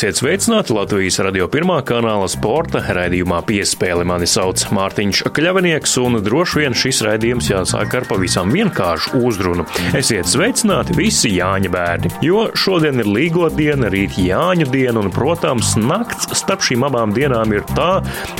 Esiet 0.00 0.16
sveicināti 0.16 0.72
Latvijas 0.72 1.18
radio 1.20 1.44
pirmā 1.52 1.74
kanāla 1.84 2.24
sporta 2.32 2.80
raidījumā 2.96 3.42
piespēli. 3.44 4.06
Mani 4.08 4.24
sauc 4.24 4.62
Mārtiņš 4.72 5.18
Kļavinieks, 5.36 5.98
un 6.00 6.16
droši 6.24 6.62
vien 6.62 6.76
šis 6.80 7.02
raidījums 7.04 7.50
jāsāk 7.50 7.98
ar 7.98 8.06
pavisam 8.08 8.48
vienkāršu 8.48 9.20
uzrunu. 9.28 9.66
Esiet 9.98 10.24
sveicināti 10.30 10.96
visi 10.96 11.34
Jāņa 11.34 11.72
bērni, 11.74 12.12
jo 12.24 12.46
šodien 12.56 13.02
ir 13.02 13.10
līgo 13.12 13.50
diena, 13.52 13.90
rīt 13.92 14.16
Jāņu 14.24 14.70
diena, 14.72 15.02
un, 15.02 15.10
protams, 15.12 15.74
nakts 15.76 16.32
starp 16.40 16.64
šīm 16.64 16.88
abām 16.88 17.12
dienām 17.12 17.52
ir 17.52 17.68
tā, 17.74 17.90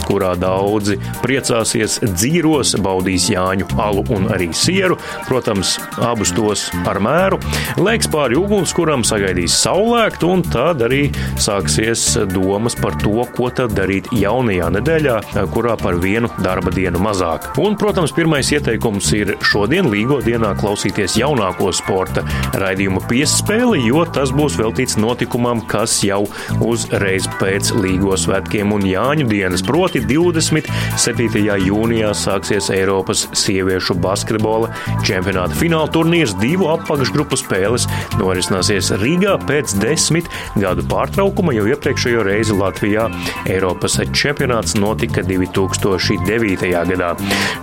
kurā 0.06 0.32
daudzi 0.40 0.96
priecāsies 1.20 1.98
dzīros, 2.06 2.72
baudīs 2.80 3.28
Jāņu 3.34 3.68
alu 3.76 4.06
un 4.16 4.30
arī 4.32 4.48
sieru, 4.56 4.96
protams, 5.28 5.76
abus 6.08 6.32
tos 6.40 6.64
ar 6.88 7.04
mēru, 7.04 7.36
lēks 7.76 8.08
pāri 8.16 8.40
ugunskuram, 8.40 9.04
sagaidīs 9.04 9.60
saulēktu 9.60 10.34
un 10.38 10.48
tad 10.48 10.88
arī 10.88 11.04
sāksies 11.50 12.02
domas 12.30 12.76
par 12.78 12.94
to, 13.02 13.24
ko 13.34 13.48
tad 13.54 13.74
darīt 13.74 14.10
jaunajā 14.14 14.68
nedēļā, 14.76 15.16
kurā 15.54 15.74
par 15.80 15.96
vienu 16.02 16.30
darba 16.44 16.70
dienu 16.74 17.00
mazāk. 17.02 17.48
Un, 17.58 17.74
protams, 17.80 18.12
pirmais 18.14 18.50
ieteikums 18.54 19.08
ir 19.18 19.34
šodien, 19.42 19.88
Līgo 19.90 20.20
dienā, 20.22 20.52
klausīties 20.60 21.16
jaunāko 21.18 21.72
sporta 21.74 22.22
raidījumu 22.60 23.02
piespēli, 23.10 23.80
jo 23.88 24.04
tas 24.14 24.30
būs 24.36 24.58
veltīts 24.60 24.98
notikumam, 25.00 25.62
kas 25.70 25.96
jau 26.06 26.20
uzreiz 26.62 27.26
pēc 27.40 27.72
Līgo 27.80 28.14
svētkiem 28.20 28.76
un 28.76 28.86
Jāņu 28.86 29.26
dienas, 29.30 29.64
proti 29.66 30.04
27. 30.06 31.48
jūnijā 31.66 32.12
sāksies 32.14 32.70
Eiropas 32.74 33.26
sieviešu 33.36 33.98
basketbola 33.98 34.70
čempionāta 35.06 35.58
fināla 35.58 35.90
turnīrs. 35.90 36.36
Divu 36.40 36.70
apakšgrupu 36.76 37.40
spēles 37.40 37.88
norisināsies 38.20 38.92
Rīgā 39.02 39.36
pēc 39.48 39.74
desmit 39.82 40.30
gadu 40.60 40.86
pārtraukuma 40.90 41.39
pārtraukuma, 41.40 41.54
jo 41.54 41.66
iepriekšējo 41.70 42.24
reizi 42.24 42.54
Latvijā 42.56 43.08
Eiropas 43.48 43.98
čempionāts 44.12 44.76
notika 44.76 45.22
2009. 45.22 46.68
gadā. 46.90 47.16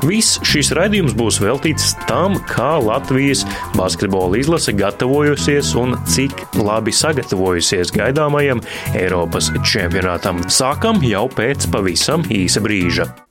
Viss 0.03 0.39
šis 0.43 0.71
raidījums 0.73 1.15
būs 1.17 1.39
veltīts 1.41 1.95
tam, 2.07 2.37
kā 2.49 2.77
Latvijas 2.81 3.45
basketbola 3.75 4.37
izlase 4.37 4.73
gatavojusies 4.73 5.75
un 5.75 5.97
cik 6.05 6.57
labi 6.57 6.91
sagatavojusies 6.91 7.93
gaidāmajam 7.93 8.61
Eiropas 8.95 9.51
čempionātam. 9.63 10.41
Sākam 10.49 11.01
jau 11.03 11.27
pēc 11.29 11.69
pavisam 11.71 12.25
īsa 12.29 12.61
brīža. 12.61 13.26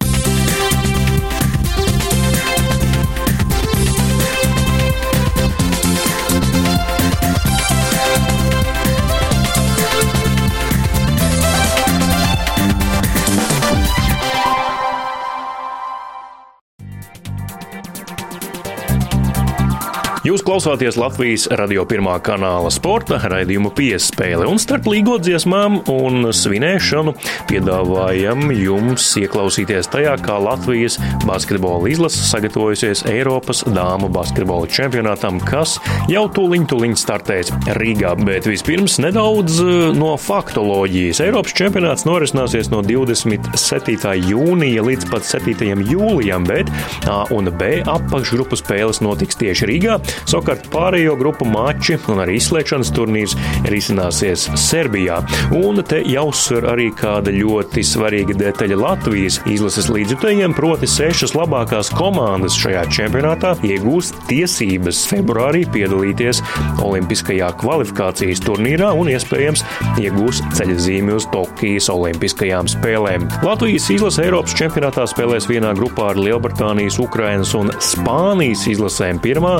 Jūs 20.37 20.43
klausāties 20.45 20.99
Latvijas 21.01 21.47
radio 21.57 21.87
pirmā 21.89 22.19
kanāla 22.21 22.69
sporta 22.69 23.17
raidījumu 23.17 23.71
piespēle, 23.73 24.45
un 24.45 24.59
starp 24.61 24.85
līgo 24.93 25.15
dziesmām 25.17 25.79
un 25.89 26.29
svinēšanu 26.29 27.15
piedāvājam 27.49 28.51
jums 28.53 29.07
ieklausīties 29.17 29.89
tajā, 29.95 30.13
kā 30.21 30.37
Latvijas 30.37 30.99
basketbola 31.25 31.89
izlase 31.89 32.21
sagatavojusies 32.29 33.07
Eiropas 33.09 33.63
dāmu 33.65 34.11
basketbola 34.13 34.69
čempionātam, 34.69 35.39
kas 35.41 35.79
jau 36.13 36.27
tūliņ 36.37 36.69
tūliņ 36.69 36.99
startēs 37.01 37.55
Rīgā. 37.81 38.13
Bet 38.29 38.51
vispirms 38.51 38.99
nedaudz 39.01 39.63
eh, 39.65 39.73
no 39.97 40.13
faktoloģijas. 40.21 41.23
Eiropas 41.31 41.57
čempionāts 41.57 42.05
norisināsies 42.05 42.69
no 42.75 42.83
27. 42.85 44.13
jūnija 44.35 44.85
līdz 44.85 45.09
pat 45.15 45.25
7. 45.33 45.73
jūlijam, 45.95 46.45
bet 46.53 46.69
A 47.09 47.23
un 47.33 47.49
B 47.57 47.81
apakšgrupu 47.89 48.61
spēles 48.61 49.01
notiks 49.01 49.41
tieši 49.41 49.73
Rīgā. 49.73 49.99
Savukārt 50.27 50.67
pārējo 50.73 51.15
grupu 51.19 51.47
mači 51.47 51.97
un 52.11 52.21
arī 52.25 52.37
izslēgšanas 52.41 52.91
turnīrs 52.97 53.37
risināsies 53.71 54.49
Serbijā. 54.59 55.21
Un 55.55 55.79
te 55.87 56.01
jāuzsver 56.03 56.67
arī 56.73 56.89
kāda 56.99 57.31
ļoti 57.35 57.85
svarīga 57.87 58.35
detaļa 58.41 58.79
Latvijas 58.81 59.39
izlases 59.51 59.89
līdzjutējiem, 59.93 60.55
proti 60.57 60.89
sešas 60.91 61.37
labākās 61.39 61.93
komandas 61.95 62.57
šajā 62.59 62.83
čempionātā 62.97 63.55
iegūst 63.67 64.19
tiesības 64.31 65.05
februārī 65.11 65.63
piedalīties 65.73 66.43
Olimpiskajā 66.83 67.53
kvalifikācijas 67.61 68.43
turnīrā 68.45 68.91
un 68.99 69.13
iespējams 69.15 69.63
iegūs 70.03 70.43
ceļzīmi 70.59 71.15
uz 71.17 71.29
Tokijas 71.33 71.91
Olimpiskajām 71.93 72.71
spēlēm. 72.71 73.29
Latvijas 73.47 73.89
izlase 73.95 74.27
Eiropas 74.27 74.57
čempionātā 74.59 75.07
spēlēs 75.11 75.49
vienā 75.51 75.73
grupā 75.79 76.11
ar 76.13 76.21
Lielbritānijas, 76.21 76.99
Ukrainas 77.03 77.55
un 77.59 77.71
Spānijas 77.83 78.67
izlasēm. 78.71 79.23
Pirmā 79.23 79.59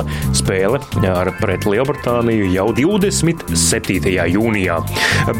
spēle 0.57 0.79
ar 1.07 1.29
pret 1.37 1.65
Lielbritāniju 1.67 2.49
jau 2.51 2.67
27. 2.75 4.09
jūnijā. 4.31 4.77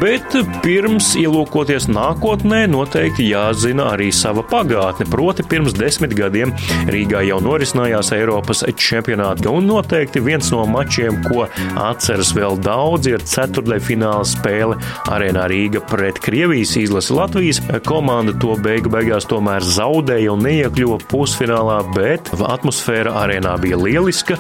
Bet 0.02 0.36
pirms 0.64 1.14
ielūkoties 1.18 1.88
nākotnē, 1.90 2.66
noteikti 2.70 3.30
jāzina 3.32 3.92
arī 3.96 4.12
sava 4.14 4.44
pagātne. 4.46 5.08
Proti, 5.10 5.46
pirms 5.48 5.76
desmit 5.78 6.14
gadiem 6.18 6.54
Rīgā 6.92 7.24
jau 7.28 7.40
norisinājās 7.44 8.12
Eiropas 8.16 8.64
čempionāti, 8.78 9.48
un 9.50 9.68
noteikti 9.70 10.22
viens 10.24 10.52
no 10.54 10.66
mačiem, 10.70 11.22
ko 11.26 11.48
atceras 11.82 12.34
vēl 12.38 12.60
daudz, 12.62 13.10
ir 13.10 13.24
ceturtdaļfināla 13.26 14.28
spēle 14.28 14.78
Arēnā 15.10 15.48
Rīga 15.50 15.82
pret 15.90 16.22
Krievijas 16.24 16.76
izlasi 16.80 17.16
Latvijas. 17.18 17.62
Komanda 17.88 18.36
to 18.38 18.58
beigu 18.62 18.92
beigās 18.94 19.28
tomēr 19.30 19.66
zaudēja 19.66 20.36
un 20.36 20.46
neiekļuva 20.46 21.02
pusfinālā, 21.10 21.82
bet 21.96 22.32
atmosfēra 22.38 23.16
arēnā 23.24 23.58
bija 23.64 23.80
lieliska. 23.82 24.38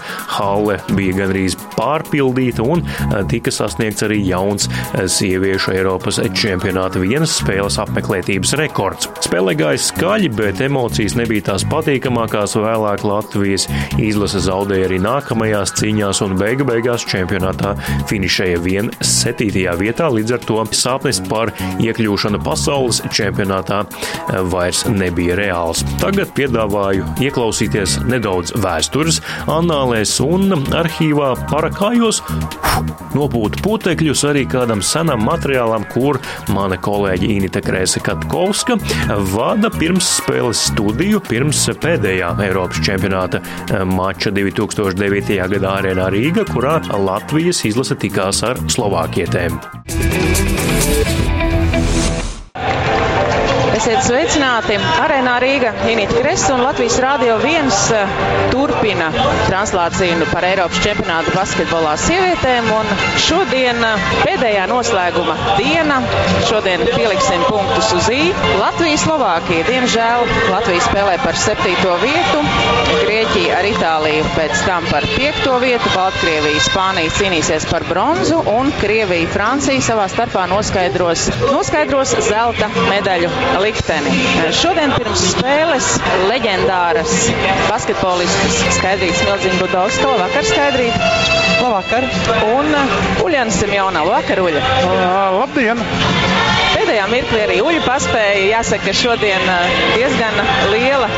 Halle 0.57 0.79
bija 0.97 1.13
gandrīz 1.19 1.53
pārpildīta 1.75 2.63
un 2.65 2.81
eh, 2.81 3.19
tika 3.29 3.51
sasniegts 3.53 4.01
arī 4.07 4.17
jauns 4.25 4.65
eh, 4.71 5.03
sieviešu 5.05 5.75
Eiropas 5.75 6.17
čempionāta 6.33 7.01
vienas 7.03 7.35
spēles 7.37 7.77
apmeklētības 7.83 8.55
rekords. 8.57 9.09
Spēlē 9.21 9.53
gāja 9.59 9.81
skaļi, 9.85 10.31
bet 10.33 10.63
emocijas 10.65 11.13
nebija 11.19 11.51
tās 11.51 11.65
patīkamākās. 11.69 12.55
Vēlāk 12.57 13.03
Latvijas 13.05 13.67
izlase 14.01 14.41
zaudēja 14.47 14.87
arī 14.89 14.97
nākamajās 15.03 15.75
cīņās 15.77 16.23
un 16.25 16.33
beigu 16.39 16.65
beigās 16.65 17.05
čempionātā 17.05 17.75
finišēja 18.09 18.57
vien 18.65 18.89
7. 18.97 19.51
vietā. 19.77 20.09
Līdz 20.09 20.37
ar 20.39 20.47
to 20.49 20.57
sāpnis 20.73 21.21
par 21.29 21.53
iekļūšanu 21.85 22.41
pasaules 22.47 23.03
čempionātā 23.13 23.83
eh, 23.85 24.41
vairs 24.49 24.87
nebija 24.89 25.37
reāls. 25.37 25.85
Tagad 26.01 26.33
piedāvāju 26.39 27.05
ieklausīties 27.29 27.99
nedaudz 28.09 28.57
vēstures 28.57 29.21
annālēs 29.53 30.17
un 30.25 30.46
arhīvā 30.55 31.33
parakājos 31.49 32.21
nopūt 33.15 33.59
putekļus 33.65 34.23
arī 34.29 34.43
kādam 34.49 34.81
senam 34.85 35.23
materiālam, 35.27 35.85
kur 35.93 36.19
mana 36.53 36.77
kolēģi 36.77 37.31
Inita 37.37 37.61
Krēse 37.65 38.01
Katkovska 38.05 38.77
vada 39.33 39.71
pirms 39.73 40.17
spēles 40.19 40.67
studiju 40.71 41.21
pirms 41.27 41.65
pēdējā 41.83 42.33
Eiropas 42.47 42.83
čempionāta 42.85 43.41
mača 43.89 44.31
2009. 44.35 45.37
gadā 45.57 45.75
arēnā 45.81 46.09
Rīga, 46.13 46.47
kurā 46.51 46.79
Latvijas 46.93 47.63
izlase 47.67 47.97
tikās 47.99 48.43
ar 48.47 48.61
Slovākietēm. 48.71 49.61
Esiet 53.77 53.99
sveicināti! 54.01 54.73
Arēnā 55.03 55.35
Rīga, 55.37 55.69
Inīta 55.85 56.15
Kresa 56.17 56.55
un 56.55 56.63
Latvijas 56.65 56.95
Rādio 57.03 57.35
1 57.45 57.67
eh, 57.93 58.13
turpina 58.49 59.11
translāciju 59.45 60.25
par 60.31 60.47
Eiropas 60.47 60.79
čempionātu 60.81 61.35
basketbolā 61.35 61.91
sievietēm. 62.01 62.71
Un 62.73 62.89
šodien 63.21 63.77
eh, 63.85 64.07
pēdējā 64.23 64.63
noslēguma 64.71 65.35
diena. 65.59 65.99
Šodien 66.49 66.87
pieliksim 66.89 67.43
punktus 67.45 67.91
uz 67.99 68.07
I. 68.09 68.31
Latvija, 68.57 68.97
Slovākija. 69.03 69.67
Diemžēl 69.69 70.25
Latvija 70.49 70.87
spēlē 70.87 71.19
par 71.21 71.37
septīto 71.37 71.99
vietu. 72.01 72.41
Grieķija 73.03 73.59
ar 73.59 73.69
Itāliju 73.69 74.25
pēc 74.33 74.65
tam 74.65 74.89
par 74.89 75.05
piekto 75.13 75.59
vietu. 75.61 75.93
Baltkrievija, 75.93 76.65
Spānija 76.65 77.13
cīnīsies 77.19 77.69
par 77.69 77.85
bronzu 77.85 78.41
un 78.57 78.73
Krievija, 78.81 79.29
Francija 79.37 79.85
savā 79.91 80.09
starpā 80.09 80.49
noskaidros, 80.49 81.29
noskaidros 81.53 82.17
zelta 82.25 82.73
medaļu 82.89 83.29
likteni. 83.67 84.11
Šodien 84.55 84.93
pirms 84.95 85.23
spēles 85.33 85.89
leģendāras 86.29 87.15
basketbolistas 87.67 88.61
Skaidrītas 88.77 89.23
Mildziņa 89.27 89.59
Budovska. 89.61 90.11
Labvakar, 90.13 90.47
Skaidrīt! 90.47 90.95
Labvakar! 91.61 92.07
Un 92.53 92.71
Uljana 93.25 93.53
Simjona. 93.53 94.05
Labvakar, 94.07 94.43
Uļa! 94.45 94.63
Uh, 94.87 95.39
labdien! 95.41 95.83
Pēdējā 96.77 97.07
mirklī 97.11 97.43
arī 97.47 97.61
Uļu 97.65 97.83
paspēja. 97.87 98.43
Jāsaka, 98.53 98.87
ka 98.87 98.95
šodien 98.95 99.47
diezgan 99.97 100.43
liela 100.71 101.09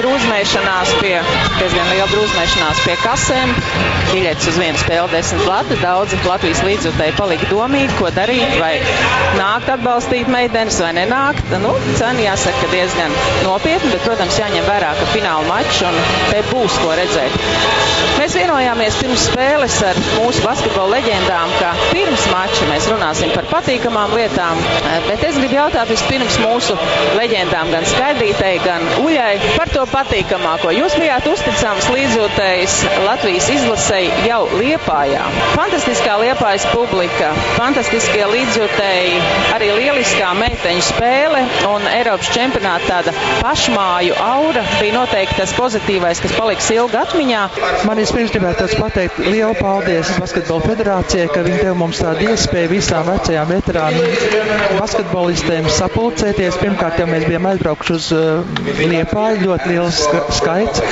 drūzmēšanās 0.00 0.92
pie, 1.00 1.14
diezgan 1.58 1.90
liela 1.92 2.08
drūzmēšanās 2.10 2.82
pie 2.86 2.96
kasēm. 3.04 3.52
Biļets 4.10 4.48
uz 4.50 4.58
vienu 4.60 4.80
spēli 4.80 5.12
desmit 5.14 5.44
lati. 5.48 5.78
Daudzi 5.82 6.18
Latvijas 6.26 6.62
līdzjutēji 6.66 7.16
palika 7.18 7.50
domīgi, 7.52 7.96
ko 8.00 8.10
darīt, 8.16 8.56
vai 8.60 8.72
nākt 9.38 9.70
atbalstīt 9.76 10.30
meitenes 10.32 10.80
vai 10.82 10.92
nenākt. 10.98 11.52
Nu, 11.62 11.74
cena 12.00 12.24
jāsaka 12.24 12.72
diezgan 12.74 13.14
nopietna, 13.46 13.92
bet, 13.94 14.04
protams, 14.08 14.40
jāņem 14.40 14.66
vērā, 14.68 14.94
ka 15.00 15.10
fināla 15.14 15.46
mačs 15.50 15.84
un 15.86 16.00
te 16.32 16.42
būs 16.50 16.80
ko 16.82 16.96
redzēt. 16.98 18.09
Vienojāmies 18.50 18.96
pirms 18.98 19.24
spēles 19.28 19.74
ar 19.86 19.98
mūsu 20.16 20.40
basketbola 20.42 20.96
leģendām, 20.96 21.52
ka 21.60 21.68
pirms 21.92 22.24
mača 22.32 22.64
mēs 22.66 22.88
runāsim 22.90 23.30
par 23.30 23.46
patīkamām 23.46 24.10
lietām, 24.18 24.58
bet 25.06 25.22
es 25.28 25.36
gribu 25.38 25.54
jautāt 25.54 25.86
vispirms 25.86 26.34
mūsu 26.42 26.74
leģendām, 27.14 27.70
gan 27.70 27.86
Skaidrītei, 27.86 28.56
gan 28.64 28.82
Uļai, 29.04 29.52
par 29.54 29.70
to 29.70 29.84
patīkamāko. 29.92 30.72
Jūs 30.74 30.96
bijāt 30.98 31.28
uzticams 31.30 31.86
līdzjūtējs 31.94 32.74
Latvijas 33.04 33.52
izlasei 33.54 34.08
jau 34.26 34.40
Liepājā. 34.56 35.22
Fantastiskā 35.52 36.18
Liepājas 36.24 36.66
publika, 36.74 37.30
fantastiskie 37.54 38.26
līdzjūtēji, 38.34 39.22
arī 39.54 39.70
lieliskā 39.78 40.32
meiteņu 40.40 40.88
spēle 40.88 41.44
un 41.70 41.86
Eiropas 41.92 42.34
čempionāta 42.34 42.96
tāda 42.96 43.14
pašmāju 43.44 44.18
aura 44.26 44.66
bija 44.80 44.98
noteikti 44.98 45.38
tas 45.38 45.54
pozitīvais, 45.54 46.26
kas 46.26 46.34
paliks 46.34 46.74
ilgi 46.74 46.98
atmiņā. 47.04 47.46
Man 47.86 48.02
vispirms 48.02 48.39
gribētu 48.40 48.78
pateikt 48.80 49.18
lielu 49.20 49.52
paldies 49.58 50.10
Basketbola 50.16 50.64
federācijai, 50.64 51.26
ka 51.32 51.42
viņi 51.44 51.58
deva 51.60 51.74
mums 51.76 52.00
tādu 52.00 52.30
iespēju 52.32 52.70
visām 52.72 53.10
vecajām 53.10 53.50
veterānu 53.52 54.06
basketbolistēm 54.78 55.68
sapulcēties. 55.76 56.56
Pirmkārt, 56.62 57.02
jau 57.02 57.08
mēs 57.10 57.26
bijām 57.28 57.50
aizbraukuši 57.52 57.96
uz 57.98 58.08
uh, 58.16 58.64
Liepāju, 58.80 59.44
ļoti 59.44 59.74
liels 59.74 60.00
skaits 60.38 60.84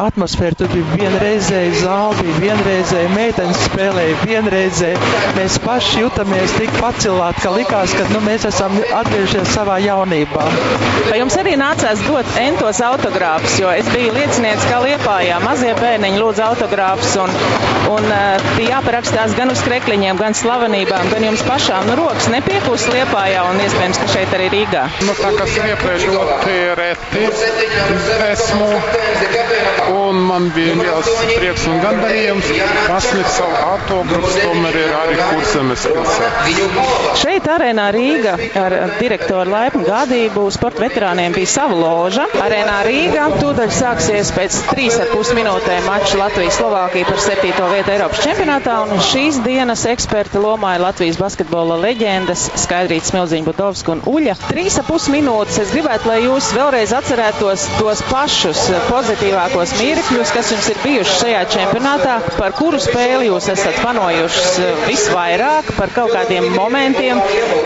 atmosfēra. 0.00 0.56
Tur 0.60 0.70
bija 0.72 0.86
vienreizēja 1.00 1.72
zāle, 1.80 2.16
bija 2.20 2.36
vienreizēja 2.44 3.12
meitenes 3.14 3.62
spēlēja, 3.66 4.16
vienreizēja. 4.26 5.12
Mēs 5.36 5.58
paši 5.64 6.02
jutamies 6.04 6.54
tik 6.58 6.72
pacilāti, 6.80 7.42
ka 7.44 7.52
likās, 7.56 7.94
ka 7.96 8.06
nu, 8.12 8.22
mēs 8.26 8.46
esam 8.48 8.76
atgriežies 9.00 9.52
savā 9.54 9.78
jaunībā. 9.84 10.46
Vai 11.08 11.20
jums 11.20 11.36
arī 11.40 11.56
nācās 11.60 12.02
dot 12.06 12.38
entos 12.40 12.80
autogrāfus, 12.84 13.58
jo 13.62 13.72
es 13.72 13.88
biju 13.92 14.14
liecinieks, 14.16 14.66
kā 14.70 14.82
Liepājā 14.86 15.38
mazie 15.44 15.72
bērniņi 15.78 16.20
lūdz 16.20 16.42
autogrāfus 16.46 17.16
un, 17.22 17.32
un 17.94 18.08
bija 18.56 18.76
jāparakstās 18.76 19.34
gan 19.38 19.52
uz 19.52 19.62
krekliņiem, 19.66 20.20
gan 20.20 20.36
slavenībām, 20.36 21.10
gan 21.12 21.28
jums 21.30 21.44
pašām. 21.46 21.88
Nu, 21.90 21.96
rokas 22.02 22.28
nepiekūs 22.32 22.88
Liepājā 22.92 23.46
un 23.50 23.62
iespējams, 23.64 24.02
ka 24.02 24.10
šeit 24.14 24.36
arī 24.36 24.50
Rīgā. 24.52 24.86
Nu, 25.06 25.16
tā 25.18 25.32
kā 25.38 25.48
Liepājā 25.56 26.12
ļoti 26.12 26.58
reti 26.80 27.26
esmu 28.26 28.70
Un 30.16 30.22
man 30.24 30.46
bija 30.54 30.72
liels 30.78 31.08
prieks 31.36 31.66
un 31.68 31.80
gandarījums 31.82 32.46
pasniegt 32.86 33.32
savu 33.34 33.56
autografu 33.66 34.30
tomēr 34.40 34.76
ir 34.80 34.92
arī 34.96 35.16
kurzemes 35.20 35.82
pilsētā. 35.84 36.84
Šeit 37.20 37.48
arēnā 37.52 37.90
Rīga 37.92 38.36
ar 38.56 38.76
direktoru 38.96 39.52
laipnu 39.52 39.84
gādību 39.84 40.46
sporta 40.54 40.80
veterāniem 40.86 41.36
bija 41.36 41.50
sava 41.52 41.76
loža. 41.76 42.24
Arēnā 42.40 42.78
Rīga 42.86 43.26
tūdaļ 43.42 43.74
sāksies 43.76 44.30
pēc 44.36 44.56
3,5 44.70 45.34
minūtēm 45.36 45.84
maču 45.90 46.20
Latvijas-Slovākija 46.22 47.10
par 47.10 47.20
7. 47.26 47.52
vietu 47.74 47.94
Eiropas 47.98 48.24
čempionātā. 48.24 48.78
Un 48.88 49.04
šīs 49.10 49.42
dienas 49.44 49.84
eksperta 49.92 50.40
lomā 50.40 50.78
ir 50.78 50.86
Latvijas 50.86 51.20
basketbola 51.20 51.76
leģendas 51.84 52.46
Skaidrīts 52.64 53.12
Smilziņa 53.12 53.50
Budovska 53.50 53.98
un 53.98 54.02
Uļa. 54.16 54.38
3,5 54.48 55.12
minūtes. 55.18 55.60
Es 55.66 55.76
gribētu, 55.76 56.08
lai 56.08 56.22
jūs 56.24 56.54
vēlreiz 56.56 56.96
atcerētos 56.96 57.68
tos 57.76 58.04
pašus 58.08 58.64
pozitīvākos 58.88 59.76
mirkļus, 59.76 60.05
kas 60.14 60.50
jums 60.52 60.66
ir 60.70 60.78
bijuši 60.84 61.14
šajā 61.20 61.40
čempionātā, 61.50 62.16
par 62.36 62.52
kuru 62.54 62.78
spēli 62.82 63.26
jūs 63.26 63.48
esat 63.50 63.80
panojuši 63.82 64.42
eh, 64.62 64.82
visvairāk, 64.86 65.72
par 65.78 65.90
kaut 65.94 66.12
kādiem 66.14 66.46
momentiem, 66.54 67.18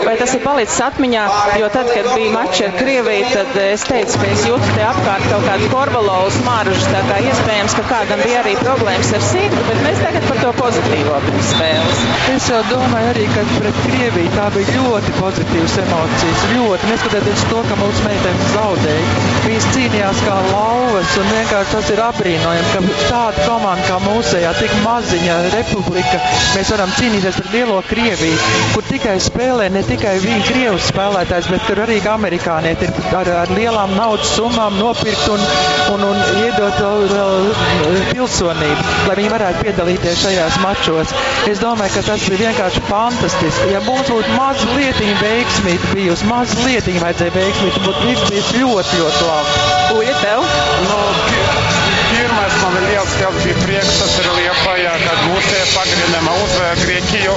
vai 0.05 0.15
tas 0.17 0.33
ir 0.33 0.41
palicis 0.45 0.79
atmiņā, 0.87 1.25
jo 1.61 1.69
tad, 1.73 1.91
kad 1.93 2.09
bija 2.15 2.33
mači 2.33 2.65
ar 2.65 2.73
Krieviju, 2.79 3.27
tad 3.35 3.59
es 3.61 3.85
teicu, 3.85 4.17
ka 4.23 4.29
es 4.33 4.45
jūtu 4.49 4.71
te 4.73 4.85
apkārt 4.87 5.27
kaut 5.29 5.45
kādu 5.45 5.69
korvalovas 5.73 6.39
maržu, 6.47 6.79
tā 6.89 7.03
kā 7.09 7.19
iespējams, 7.27 7.77
ka 7.77 7.85
kādam 7.91 8.23
bija 8.25 8.41
arī 8.41 8.55
problēmas 8.61 9.13
ar 9.17 9.25
sīkru, 9.27 9.61
bet 9.69 9.83
mēs 9.85 10.01
tagad 10.01 10.25
par 10.31 10.41
to 10.41 10.53
pozitīvo 10.61 11.21
pirms 11.27 11.53
spēles. 11.53 12.03
Es 12.33 12.49
jau 12.49 12.63
domāju 12.71 13.11
arī, 13.13 13.27
ka 13.35 13.45
pret 13.53 13.81
Krieviju 13.85 14.33
tā 14.33 14.47
bija 14.55 14.77
ļoti 14.79 15.15
pozitīvas 15.19 15.77
emocijas, 15.85 16.47
ļoti, 16.55 16.89
neskatoties 16.89 17.45
to, 17.51 17.61
ka 17.69 17.77
mūsu 17.81 18.05
meitenes 18.07 18.51
zaudēja. 18.55 19.29
Viņas 19.45 19.69
cīnījās 19.75 20.25
kā 20.25 20.37
lauvas 20.49 21.15
un 21.21 21.31
vienkārši 21.35 21.75
tas 21.75 21.93
ir 21.93 22.03
apbrīnojami, 22.31 22.71
ka 22.71 23.07
tāda 23.09 23.45
komanda 23.45 23.83
kā 23.87 23.97
mūsējā, 24.05 24.51
tik 24.59 24.71
maziņa 24.85 25.35
republika, 25.51 26.19
mēs 26.55 26.71
varam 26.71 26.91
cīnīties 26.95 27.37
pret 27.39 27.55
lielo 27.55 27.79
Krieviju, 27.87 28.37
kur 28.73 28.85
tikai 28.87 29.17
spēlē 29.21 29.67
ne 29.73 29.81
tikai 29.83 30.15
viņi 30.23 30.45
Krievijas 30.47 30.87
spēlētājs, 30.91 31.49
bet 31.51 31.65
kur 31.67 31.81
arī 31.83 31.99
amerikānieti 32.11 32.87
ir 32.87 33.17
ar, 33.19 33.31
ar 33.43 33.51
lielām 33.55 33.95
naudas 33.97 34.31
summām 34.37 34.77
nopirkt 34.79 35.27
un, 35.33 35.43
un, 35.95 36.05
un 36.07 36.21
iedot 36.45 36.79
vēl 36.79 37.99
pilsonību, 38.11 38.87
lai 39.09 39.17
viņi 39.19 39.33
varētu 39.35 39.65
piedalīties 39.67 40.23
šajās 40.23 40.59
mačos. 40.63 41.15
Es 41.51 41.59
domāju, 41.61 41.97
ka 41.97 42.05
tas 42.11 42.27
bija 42.29 42.47
vienkārši 42.47 42.85
fantastiski. 42.87 43.71
Ja 43.73 43.83
mums 43.87 44.07
būtu 44.11 44.37
maza 44.37 44.69
lietiņa 44.77 45.17
veiksmīga 45.21 45.93
bijusi, 45.95 46.29
maza 46.31 46.59
lietiņa 46.63 47.03
vajadzēja 47.05 47.35
veiksmīga, 47.37 47.85
būtu 47.87 48.07
viss 48.07 48.29
bijis 48.31 48.51
ļoti, 48.59 49.01
ļoti 49.01 49.27
labi. 49.27 49.59
Uja 49.99 50.17
tev? 50.21 50.45
No, 50.87 50.99
Pirmais 52.71 52.83
man 52.83 52.90
ir 52.90 52.90
liels, 53.01 53.17
liels 53.19 53.43
bija 53.45 53.55
prieks, 53.65 53.93
tas 53.99 54.13
ir 54.21 54.27
Liepājā, 54.35 54.91
kad 55.01 55.21
mūsie 55.29 55.61
pagarinājumā 55.73 56.33
uzvēra 56.43 56.75
Grieķiju 56.81 57.33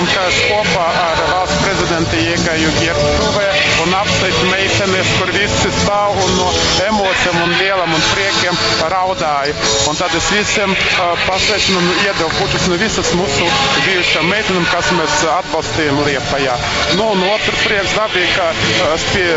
un 0.00 0.08
kas 0.10 0.38
kopā 0.48 0.86
ar 1.02 1.20
valsts 1.30 1.60
prezidentu 1.62 2.18
iegāju 2.22 2.72
ģērbtuvē 2.80 3.46
un 3.84 3.94
apsveicu 4.00 4.48
meitenes, 4.50 5.12
kur 5.18 5.30
visi 5.36 5.70
stāv 5.80 6.18
un 6.24 6.34
no 6.38 6.48
emocijām 6.86 7.38
un 7.44 7.54
lielam 7.60 7.94
un 7.94 8.04
priekiem 8.10 8.58
raudāja. 8.92 9.54
Un 9.90 9.98
tad 10.00 10.14
es 10.18 10.30
visiem 10.34 10.74
uh, 10.74 11.04
pasveicinu 11.28 11.78
un 11.82 11.90
iedevu 12.06 12.30
puķus 12.40 12.66
no 12.72 12.78
visas 12.80 13.12
mūsu 13.18 13.48
bijušām 13.86 14.28
meitenēm, 14.32 14.66
kas 14.72 14.90
mēs 14.98 15.20
atbalstījām 15.36 16.02
Liepājā. 16.08 16.56
Nu, 16.98 17.10
un 17.14 17.22
otrs 17.28 17.62
prieks 17.68 17.94
dabīgi, 17.98 18.32
ka 18.34 18.50
es 18.94 19.06
pie, 19.12 19.28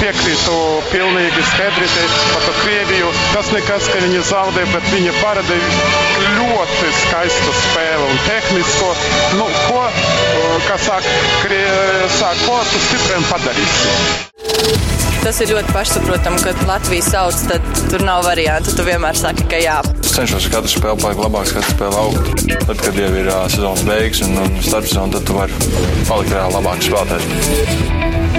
piekrītu 0.00 0.56
pilnīgi 0.92 1.46
skaidrītei 1.52 2.08
par 2.32 2.48
to 2.48 2.56
Krieviju. 2.62 3.12
Tas 3.34 3.52
nekas, 3.54 3.90
ka 3.92 4.00
viņi 4.04 4.24
zaudēja, 4.30 4.72
bet 4.72 4.90
viņa 5.26 5.42
parādīja 5.42 6.34
ļoti 6.36 6.90
skaistu 7.00 7.54
spēli 7.58 8.04
un 8.06 8.18
tehnisko. 8.26 8.90
Nu, 9.38 9.46
ko, 9.66 9.82
kā 10.68 10.76
saka, 10.78 11.14
sāk, 12.14 12.42
ko 12.46 12.58
tu 12.70 12.82
stipriem 12.84 13.26
padarīsi? 13.30 13.88
Tas 15.24 15.40
ir 15.42 15.50
ļoti 15.50 15.74
pašsaprotami, 15.74 16.38
kad 16.44 16.60
Latvija 16.68 17.02
sauc, 17.02 17.40
tad 17.50 17.64
tur 17.90 18.04
nav 18.06 18.22
variantu. 18.28 18.76
Tu 18.78 18.86
vienmēr 18.86 19.18
saki, 19.18 19.48
ka 19.50 19.58
jā. 19.58 19.80
Cenšos 20.06 20.46
katru 20.52 20.70
spēli 20.70 21.02
palikt 21.02 21.24
labāks, 21.24 21.56
katru 21.56 21.74
spēli 21.74 21.98
augt. 22.04 22.46
Tad, 22.68 22.76
kad 22.84 23.00
jau 23.02 23.10
ir 23.10 23.32
uh, 23.32 23.42
sezonas 23.50 23.82
beigas 23.88 24.22
un, 24.28 24.38
un 24.44 24.54
starpsezona, 24.62 25.18
tad 25.18 25.26
tu 25.26 25.40
vari 25.40 25.52
palikt 26.06 26.36
reāli 26.36 26.60
labāks 26.60 26.92
spēlētājs. 26.92 28.35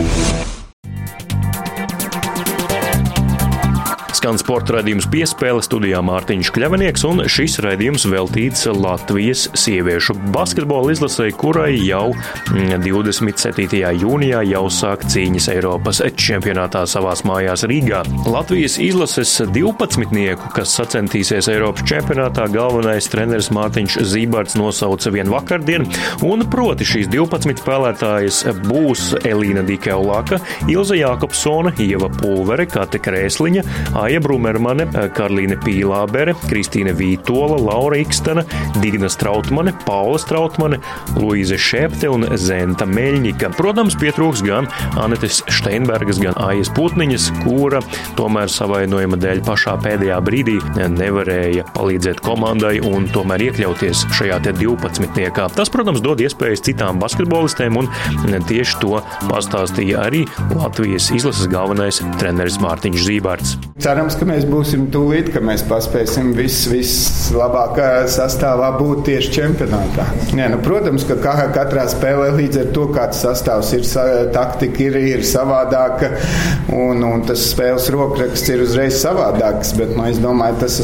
Skan 4.27 4.41
sporta 4.41 4.73
raidījums 4.75 5.05
piespēle 5.07 5.61
studijā 5.63 6.01
Mārtiņš 6.03 6.49
Kļavinieks, 6.51 7.05
un 7.07 7.21
šis 7.31 7.53
raidījums 7.63 8.03
veltīts 8.11 8.65
Latvijas 8.75 9.45
sieviešu 9.55 10.17
basketbola 10.35 10.91
izlasē, 10.91 11.29
kurai 11.31 11.77
jau 11.79 12.09
27. 12.51 13.63
Mm, 13.63 14.01
jūnijā 14.01 14.41
jau 14.49 14.65
sāk 14.67 15.05
cīņas 15.07 15.47
Eiropas 15.53 16.01
čempionātā 16.19 16.81
savās 16.91 17.23
mājās 17.23 17.63
Rīgā. 17.71 18.01
Latvijas 18.27 18.75
izlases 18.83 19.31
12. 19.55 20.35
kas 20.57 20.75
sacensties 20.75 21.47
Eiropas 21.47 21.87
čempionātā, 21.87 22.49
galvenais 22.51 23.07
treneris 23.07 23.47
Mārtiņš 23.55 23.95
Zībards 24.11 24.59
nosauca 24.59 25.15
vien 25.15 25.31
vakardien, 25.31 25.87
un 26.27 26.43
proti 26.51 26.89
šīs 26.91 27.07
12 27.15 27.63
spēlētājas 27.63 28.43
būs 28.67 29.07
Elīna 29.23 29.63
Dikeulāka, 29.71 30.43
Ilza 30.67 30.99
Jākopsona, 30.99 31.77
Ieva 31.79 32.11
Pulvere, 32.19 32.67
Kate 32.67 32.99
Krēsliņa, 33.07 33.63
Aija 34.03 34.16
Maija 34.17 34.25
Brumermane, 34.25 34.85
Karlīne 35.13 35.59
Pīlābere, 35.61 36.33
Kristīne 36.47 36.89
Vītola, 36.97 37.59
Laura 37.61 37.99
Ikstena, 38.01 38.41
Digna 38.81 39.09
Strautmane, 39.13 39.75
Paula 39.85 40.17
Strautmane, 40.17 40.79
Luīze 41.19 41.57
Šepte 41.61 42.09
un 42.09 42.25
Zenta 42.33 42.87
Meļņika. 42.89 43.51
Protams, 43.59 43.93
pietrūks 44.01 44.41
gan 44.47 44.65
Anetes 44.97 45.43
Steinbergas, 45.53 46.17
gan 46.23 46.33
Aijas 46.47 46.71
Putniņas, 46.73 47.27
kura 47.43 47.83
tomēr 48.17 48.49
savainojuma 48.49 49.19
dēļ 49.21 49.43
pašā 49.45 49.75
pēdējā 49.85 50.17
brīdī 50.25 50.57
nevarēja 50.95 51.67
palīdzēt 51.77 52.23
komandai 52.25 52.79
un 52.81 53.05
tomēr 53.13 53.45
iekļauties 53.51 54.07
šajā 54.17 54.41
12. 54.47 55.29
Tas, 55.59 55.73
protams, 55.73 56.01
dod 56.01 56.25
iespējas 56.25 56.65
citām 56.65 56.97
basketbolistēm, 57.03 57.77
un 57.83 57.93
tieši 58.49 58.81
to 58.81 58.97
pastāstīja 59.29 60.07
arī 60.09 60.25
Latvijas 60.55 61.11
izlases 61.13 61.53
galvenais 61.53 62.01
treneris 62.17 62.57
Mārtiņš 62.65 63.09
Zībārds. 63.11 63.57
Cerams, 64.07 64.21
ka 64.21 64.25
mēs 64.29 64.45
būsim 64.47 64.83
tūlīt, 64.87 65.29
ka 65.33 65.41
mēs 65.43 65.65
paspēsim 65.67 66.29
vislabākā 66.37 67.87
vis 68.05 68.13
sastāvā 68.15 68.69
būt 68.77 69.01
tieši 69.09 69.31
čempionātā. 69.35 70.05
Nē, 70.37 70.45
nu, 70.53 70.59
protams, 70.63 71.03
ka 71.09 71.17
katrā 71.51 71.83
spēlē 71.91 72.29
līdz 72.37 72.61
ar 72.61 72.69
to, 72.77 72.85
kāds 72.95 73.19
sastāvs 73.25 73.73
ir, 73.75 73.83
taktika 74.31 74.85
ir, 74.85 74.95
ir 75.09 75.25
savādāka, 75.27 76.13
un, 76.71 77.03
un 77.03 77.25
tas 77.27 77.43
spēles 77.49 77.89
rokraksts 77.91 78.53
ir 78.53 78.63
uzreiz 78.63 79.01
savādāks, 79.01 79.73
bet 79.75 79.91
nu, 79.97 80.05
es 80.07 80.21
domāju, 80.23 80.61
tas 80.63 80.79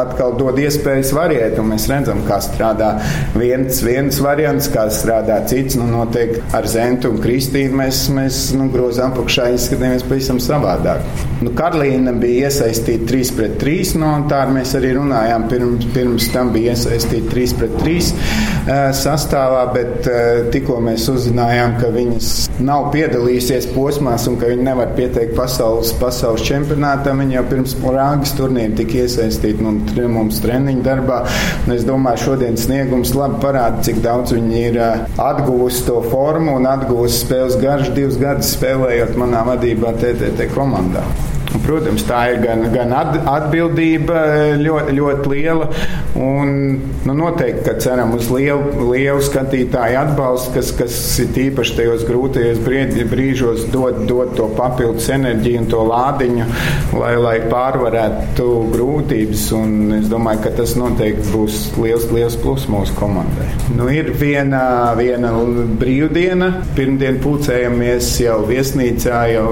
atkal 0.00 0.34
dod 0.40 0.58
iespējas 0.58 1.14
variēt, 1.14 1.54
un 1.62 1.70
mēs 1.76 1.86
redzam, 1.92 2.24
kā 2.26 2.40
strādā 2.42 2.96
viens, 3.38 3.84
viens 3.86 4.18
variants, 4.24 4.66
kā 4.74 4.88
strādā 4.90 5.38
cits. 5.46 5.78
Nu, 5.78 5.86
noteikti 5.94 6.42
ar 6.58 6.66
Zentu 6.66 7.14
un 7.14 7.22
Kristīnu 7.22 7.84
mēs, 7.84 8.08
mēs 8.18 8.42
nu, 8.58 8.66
grozām 8.74 9.14
pakšā 9.14 9.52
izskatāmies 9.54 10.02
pavisam 10.10 10.42
savādāk. 10.42 11.06
Nu, 11.44 11.54
Karlīna 11.54 12.18
bija 12.18 12.50
iesaistīta 12.54 13.08
3 13.10 13.32
pret 13.34 13.56
3, 13.60 13.94
no 13.98 14.12
nu, 14.20 14.28
tā 14.30 14.44
mēs 14.52 14.74
arī 14.78 14.94
runājām. 14.98 15.46
Pirms, 15.50 15.86
pirms 15.94 16.28
tam 16.34 16.52
bija 16.54 16.74
iesaistīta 16.74 17.30
3 17.32 17.54
pret 17.58 17.74
3 17.80 17.96
uh, 18.10 18.72
sastāvā, 18.94 19.64
bet 19.74 20.08
uh, 20.08 20.46
tikko 20.54 20.78
mēs 20.84 21.08
uzzinājām, 21.10 21.76
ka 21.80 21.90
viņas 21.94 22.30
nav 22.64 22.90
piedalījusies 22.94 23.68
posmās 23.74 24.28
un 24.30 24.38
ka 24.40 24.50
viņi 24.52 24.66
nevar 24.68 24.94
pieteikt 24.96 25.34
pasaules, 25.38 25.92
pasaules 26.00 26.44
čempionātam, 26.46 27.22
viņi 27.24 27.38
jau 27.38 27.44
pirms 27.50 27.76
Rāgas 27.94 28.32
turnīra 28.34 28.74
tika 28.74 29.04
iesaistīti 29.04 29.62
nu, 29.62 29.74
mums 30.10 30.40
treniņu 30.42 30.82
darbā. 30.82 31.20
Un 31.64 31.76
es 31.76 31.84
domāju, 31.86 32.24
šodienas 32.24 32.64
sniegums 32.66 33.14
labi 33.14 33.38
parāda, 33.44 33.84
cik 33.86 34.00
daudz 34.04 34.34
viņi 34.34 34.64
ir 34.70 34.80
atguvusi 35.22 35.84
to 35.86 36.00
formu 36.08 36.56
un 36.58 36.66
atguvusi 36.70 37.22
spēles 37.22 37.60
garš 37.62 37.92
divus 37.94 38.18
gadus 38.18 38.50
spēlējot 38.56 39.14
manā 39.20 39.44
vadībā 39.52 39.94
TTT 40.00 40.50
komandā. 40.56 41.04
Protams, 41.62 42.02
tā 42.08 42.20
ir 42.32 42.40
gan, 42.42 42.64
gan 42.74 42.92
atbildība 42.94 44.24
ļoti, 44.60 44.96
ļoti 44.98 45.30
liela. 45.30 45.68
Un, 46.18 46.50
nu, 47.06 47.14
noteikti, 47.16 47.62
ka 47.66 47.76
ceram 47.82 48.14
uz 48.18 48.28
lielu, 48.32 48.88
lielu 48.90 49.22
skatītāju 49.24 49.98
atbalstu, 50.00 50.52
kas, 50.56 50.72
kas 50.78 50.96
ir 51.22 51.38
īpaši 51.48 51.76
tajos 51.78 52.04
grūtajos 52.08 52.60
brīžos 53.10 53.68
dod, 53.72 54.04
dod 54.10 54.34
to 54.38 54.48
papildus 54.58 55.08
enerģiju 55.14 55.62
un 55.62 55.70
to 55.70 55.84
lādiņu, 55.88 56.48
lai, 57.00 57.14
lai 57.22 57.36
pārvarētu 57.50 58.48
grūtības. 58.74 59.46
Un 59.58 59.98
es 60.00 60.10
domāju, 60.12 60.44
ka 60.46 60.54
tas 60.58 60.74
noteikti 60.78 61.30
būs 61.32 61.60
liels, 61.80 62.08
liels 62.14 62.38
plus 62.42 62.66
mūsu 62.70 62.96
komandai. 62.98 63.48
Nu, 63.78 63.88
ir 63.92 64.12
viena, 64.20 64.64
viena 64.98 65.32
brīvdiena. 65.80 66.50
Pirmdien 66.74 67.20
pulcējamies 67.24 68.10
jau 68.24 68.40
viesnīcā, 68.48 69.24
jau, 69.34 69.48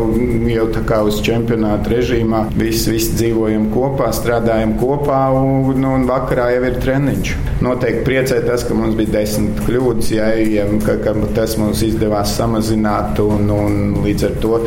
jau 0.50 0.68
tā 0.74 0.84
kā 0.88 1.02
uz 1.06 1.22
čempionātu 1.24 1.91
režīmā. 1.92 2.42
Visi, 2.58 2.90
visi 2.94 3.14
dzīvojam 3.18 3.68
kopā, 3.74 4.10
strādājam 4.14 4.74
kopā, 4.80 5.20
un, 5.36 5.84
un 5.88 6.08
vakarā 6.08 6.50
jau 6.56 6.64
ir 6.68 6.80
treniņš. 6.82 7.34
Noteikti 7.62 8.04
priecē 8.08 8.40
tas, 8.46 8.66
ka 8.66 8.76
mums 8.76 8.96
bija 8.98 9.18
desmit 9.20 9.62
kļūdas, 9.66 10.10
ja, 10.16 10.32
ja, 10.40 10.66
ka, 10.86 10.98
ka 11.04 11.14
tas 11.36 11.56
mums 11.60 11.84
izdevās 11.86 12.34
samazināt, 12.38 13.22
un, 13.22 13.50
un 13.54 13.80
līdz 14.02 14.28
ar 14.30 14.38
to 14.42 14.60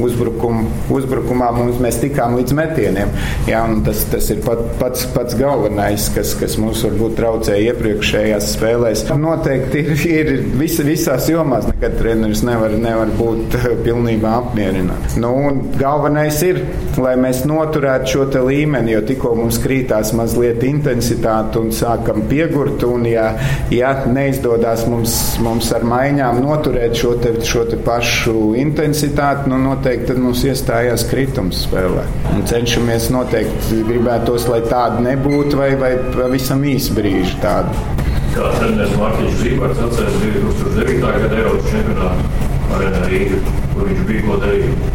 uzbrukum, 0.00 0.66
uzbrukumā 0.92 1.50
mums 1.56 1.80
mēs 1.82 2.00
tikām 2.02 2.36
līdz 2.38 2.56
metieniem. 2.56 3.12
Jā, 3.50 3.62
tas, 3.86 4.04
tas 4.12 4.30
ir 4.32 4.42
pat, 4.46 4.62
pats, 4.80 5.04
pats 5.14 5.36
galvenais, 5.38 6.08
kas, 6.14 6.34
kas 6.38 6.56
mums 6.60 6.82
varbūt 6.86 7.16
traucēja 7.18 7.72
iepriekšējās 7.72 8.50
spēlēs. 8.56 9.04
Noteikti 9.22 9.82
ir, 9.82 9.92
ir 10.08 10.32
vis, 10.58 10.78
visās 10.86 11.28
jomās, 11.30 11.68
nekad 11.70 11.98
treneris 12.00 12.44
nevar, 12.46 12.74
nevar 12.80 13.12
būt 13.18 13.58
pilnībā 13.84 14.36
apmierināts. 14.40 15.18
Nu, 15.20 15.32
galvenais 15.78 16.40
ir, 16.46 16.62
lai 17.00 17.14
mēs 17.20 17.44
noturētu 17.48 18.12
šo 18.12 18.28
līmeni, 18.46 18.94
jo 18.94 19.02
tikko 19.06 19.34
mums 19.36 19.58
krītās 19.62 20.12
mazliet 20.16 20.62
intensitāte 20.66 21.60
un 21.60 21.72
sākam 21.74 22.24
piegurt, 22.30 22.84
un 22.86 23.06
ja, 23.08 23.32
ja 23.74 23.92
neizdodas 24.08 24.86
mums, 24.88 25.16
mums 25.42 25.70
ar 25.76 25.84
maiņām 25.88 26.40
noturēt 26.42 26.96
šo, 26.98 27.14
te, 27.22 27.34
šo 27.46 27.66
te 27.68 27.78
pašu 27.82 28.52
intensitāti, 28.60 29.50
nu, 29.52 29.58
noteikti 29.82 30.14
mums 30.14 30.44
iestājās 30.46 31.02
kritums 31.10 31.64
spēlē. 31.64 32.04
Un 32.30 32.44
cenšamies 32.46 33.08
noteikti 33.10 33.80
gribētos, 33.88 34.44
lai 34.46 34.60
tāda 34.62 35.00
nebūtu, 35.02 35.58
vai, 35.58 35.72
vai 35.80 35.96
pavisam 36.14 36.62
īsi 36.62 36.94
brīži 36.94 37.34
tāda. 37.42 37.74
Kā 38.30 38.52
treneris 38.60 38.94
Mārtiņš 39.00 39.40
Zīberts 39.40 39.82
atceras 39.82 40.20
2009. 40.22 41.02
gada 41.02 41.40
Eiropas 41.40 41.66
čempionātu 41.72 42.46
arēnā 42.76 43.02
Rīga, 43.10 43.42
kur 43.72 43.90
viņš 43.90 44.06
bija 44.06 44.24
ko 44.28 44.38
darīt. 44.44 44.86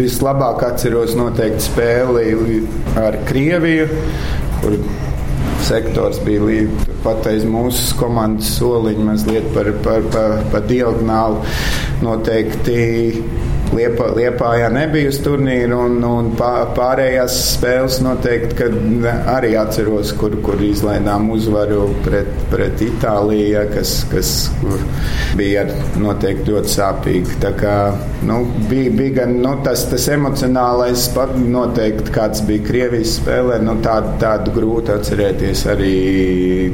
Vislabāk 0.00 0.64
atceros 0.70 1.12
noteikti 1.20 1.68
spēli 1.68 2.62
ar 3.04 3.20
Krieviju, 3.28 3.86
kur 4.62 4.80
sektors 5.68 6.24
bija 6.24 6.48
līdz 6.48 6.92
pat 7.04 7.28
aiz 7.28 7.44
mūsu 7.44 8.00
komandas 8.00 8.48
soliņa, 8.56 9.08
mazliet 9.12 9.52
par, 9.52 9.68
par, 9.84 10.08
par, 10.14 10.40
par 10.54 10.68
diagonālu. 10.72 11.44
Noteikti 12.02 12.80
Liepa, 13.72 14.10
Liepājā 14.12 14.68
nebija 14.72 15.08
uz 15.08 15.18
turnīru, 15.24 15.78
un, 15.86 16.02
un 16.04 16.26
pārējās 16.36 17.36
spēles 17.54 18.00
noteikti, 18.04 18.56
kad 18.58 18.74
arī 19.32 19.54
atceros, 19.56 20.12
kur, 20.20 20.36
kur 20.44 20.60
izlaidām 20.64 21.30
uzvaru 21.32 21.86
pret, 22.04 22.28
pret 22.52 22.82
Itāliju, 22.84 23.64
kas, 23.72 23.94
kas 24.12 24.32
bija 25.38 25.64
noteikti 26.00 26.52
ļoti 26.52 26.74
sāpīgi. 26.74 27.38
Tā 27.42 27.54
kā, 27.56 27.76
nu, 28.28 28.42
bija, 28.68 28.92
bija 28.98 29.18
gan 29.22 29.38
nu, 29.40 29.54
tas, 29.64 29.86
tas 29.88 30.08
emocionālais, 30.12 31.08
pat 31.16 31.32
noteikti 31.40 32.12
kāds 32.12 32.44
bija 32.48 32.66
Krievijas 32.68 33.16
spēlē, 33.22 33.62
nu, 33.64 33.78
tādu, 33.84 34.18
tādu 34.20 34.52
grūti 34.58 34.92
atcerēties 34.98 35.66
arī 35.72 35.96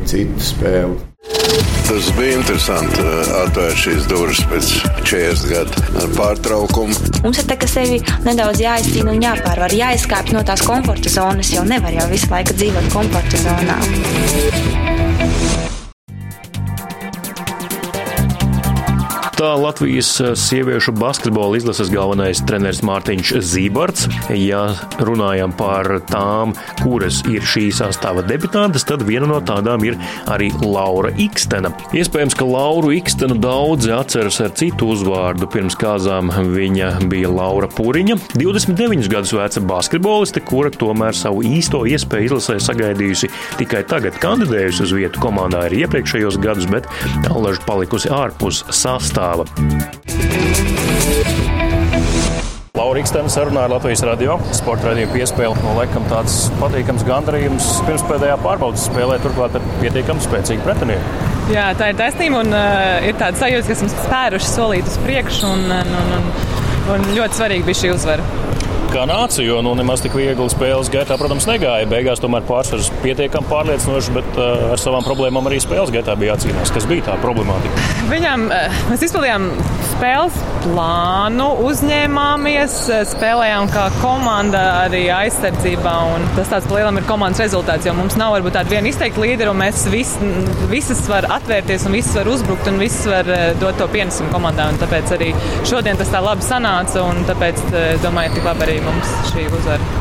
citu 0.08 0.50
spēli. 0.50 1.67
Tas 1.88 2.10
bija 2.18 2.36
interesanti 2.36 3.00
uh, 3.00 3.30
atvērt 3.46 3.78
šīs 3.80 4.08
durvis 4.10 4.42
pēc 4.50 4.72
40 5.08 5.48
gadu 5.48 6.10
pārtraukuma. 6.18 6.98
Mums 7.24 7.40
ir 7.40 7.48
tā, 7.48 7.56
ka 7.56 7.70
sevi 7.70 8.02
nedaudz 8.28 8.60
jāizcīna 8.60 9.14
un 9.14 9.24
jāpārvar, 9.24 9.72
jāizkāpj 9.72 10.36
no 10.36 10.44
tās 10.44 10.66
komforta 10.68 11.08
zonas, 11.16 11.54
jo 11.56 11.64
nevar 11.64 11.96
jau 11.96 12.06
visu 12.12 12.28
laiku 12.34 12.60
dzīvot 12.60 12.92
komforta 12.92 13.40
zonā. 13.46 14.97
Tā 19.38 19.52
Latvijas 19.54 20.08
eh, 20.18 20.32
sieviešu 20.34 20.90
basketbola 20.98 21.60
izlases 21.60 21.92
galvenais 21.94 22.40
treneris 22.42 22.80
Mārtiņš 22.82 23.28
Zībards. 23.46 24.08
Ja 24.34 24.64
runājam 24.98 25.52
par 25.54 25.86
tām, 26.10 26.56
kuras 26.80 27.20
ir 27.30 27.46
šī 27.46 27.68
sastāva 27.70 28.24
debitantes, 28.26 28.82
tad 28.88 29.04
viena 29.06 29.28
no 29.30 29.38
tādām 29.38 29.84
ir 29.86 29.94
arī 30.26 30.48
Laura 30.58 31.12
Ikstena. 31.22 31.70
Iespējams, 31.94 32.34
ka 32.34 32.48
Lauru 32.50 32.90
Ikstenu 32.96 33.36
daudzi 33.38 33.92
atceras 33.94 34.40
ar 34.42 34.56
citu 34.58 34.88
uzvārdu. 34.96 35.46
Pirms 35.54 35.78
kāzām 35.78 36.34
viņa 36.56 36.90
bija 37.06 37.30
Laura 37.30 37.70
Puriņa, 37.70 38.18
29 38.34 39.06
gadus 39.06 39.36
veca 39.38 39.62
basketboliste, 39.70 40.42
kura 40.50 40.74
tomēr 40.74 41.14
savu 41.14 41.46
īsto 41.46 41.84
iespēju 41.86 42.32
izlasē 42.32 42.58
sagaidījusi 42.66 43.30
tikai 43.62 43.86
tagad, 43.86 44.18
kandidējusi 44.18 44.88
uz 44.88 44.98
vietu 44.98 45.22
komandā 45.22 45.62
arī 45.68 45.84
iepriekšējos 45.86 46.42
gadus, 46.42 46.66
bet 46.74 46.90
allaž 47.30 47.62
palikusi 47.70 48.10
ārpus 48.10 48.64
sastāvā 48.74 49.27
sastāva. 49.28 49.44
Laura 52.78 53.00
Ikstena 53.02 53.28
sarunā 53.28 53.64
ar 53.66 53.72
Latvijas 53.74 54.04
radio. 54.06 54.38
Sporta 54.54 54.88
raidījuma 54.88 55.16
piespēle 55.16 55.56
no 55.58 55.72
nu, 55.72 55.78
laikam 55.80 56.04
tāds 56.08 56.46
patīkams 56.60 57.02
gandarījums 57.08 57.72
pirms 57.88 58.04
pēdējā 58.08 58.36
pārbaudas 58.44 58.86
spēlē, 58.86 59.18
turklāt 59.24 59.58
ar 59.58 59.66
pietiekami 59.82 60.22
spēcīgu 60.24 60.64
pretinieku. 60.64 61.26
Jā, 61.52 61.72
tā 61.76 61.90
ir 61.90 61.98
taisnība 61.98 62.42
un 62.44 62.54
uh, 62.54 63.08
ir 63.08 63.18
tāds 63.18 63.42
sajūta, 63.42 63.66
ka 63.66 63.74
esam 63.74 63.90
spēruši 63.92 64.50
solīt 64.52 64.88
uz 64.88 64.98
priekšu 65.04 65.50
un, 65.50 65.66
un, 65.74 66.14
un, 66.20 66.30
un 66.94 67.08
ļoti 67.16 67.40
svarīgi 67.40 67.66
bija 67.66 67.82
šī 67.82 67.92
uzvara. 67.96 68.26
Kā 68.88 69.02
nāca, 69.04 69.42
jo 69.44 69.58
nu, 69.60 69.74
nemaz 69.76 70.00
tik 70.00 70.14
viegli 70.16 70.46
spēles 70.48 70.88
gaitā, 70.88 71.18
protams, 71.20 71.44
negāja. 71.48 71.84
Beigās 71.90 72.22
tomēr 72.24 72.46
pārsvars 72.48 72.88
pietiekami 73.02 73.50
pārliecinoši, 73.50 74.14
bet 74.16 74.38
uh, 74.40 74.70
ar 74.72 74.80
savām 74.80 75.04
problēmām 75.04 75.50
arī 75.50 75.58
spēles 75.60 75.92
gaitā 75.92 76.14
bija 76.16 76.32
jācīnās. 76.32 76.72
Kas 76.72 76.86
bija 76.88 77.04
tā 77.10 77.18
problemātika? 77.20 77.84
Viņam, 78.08 78.46
mēs 78.88 79.04
izpildījām 79.04 79.50
spēles 79.90 80.38
plānu, 80.64 81.50
uzņēmāmies, 81.68 82.78
spēlējām 83.12 83.68
kā 83.74 83.84
komanda 84.00 84.64
arī 84.86 85.04
aizsardzībā. 85.12 85.94
Tas 86.38 86.50
tāds 86.54 86.72
lielam 86.72 86.96
ir 87.00 87.06
komandas 87.08 87.44
rezultāts, 87.44 87.84
jo 87.88 87.94
mums 87.96 88.16
nav 88.20 88.32
varbūt 88.38 88.56
tāda 88.56 88.72
viena 88.72 88.88
izteikta 88.88 89.20
līdera, 89.22 89.52
un 89.52 89.60
mēs 89.60 89.84
vis, 89.92 90.14
visas 90.72 91.04
var 91.12 91.28
atvērties 91.36 91.84
un 91.88 91.98
visas 91.98 92.16
var 92.22 92.32
uzbrukt 92.32 92.72
un 92.72 92.80
visas 92.80 93.04
var 93.12 93.28
dot 93.60 93.76
to 93.80 93.88
pienesumu 93.92 94.32
komandā. 94.32 94.70
Un 94.72 94.80
tāpēc 94.80 95.12
arī 95.18 95.30
šodien 95.68 96.00
tas 96.00 96.12
tā 96.14 96.24
labi 96.24 96.46
sanāca, 96.46 97.04
un 97.04 97.24
tāpēc 97.28 97.64
domāju, 98.04 98.38
tik 98.38 98.48
labi 98.48 98.68
arī 98.68 98.77
mums 98.84 99.14
šī 99.30 99.46
uzvara. 99.50 99.94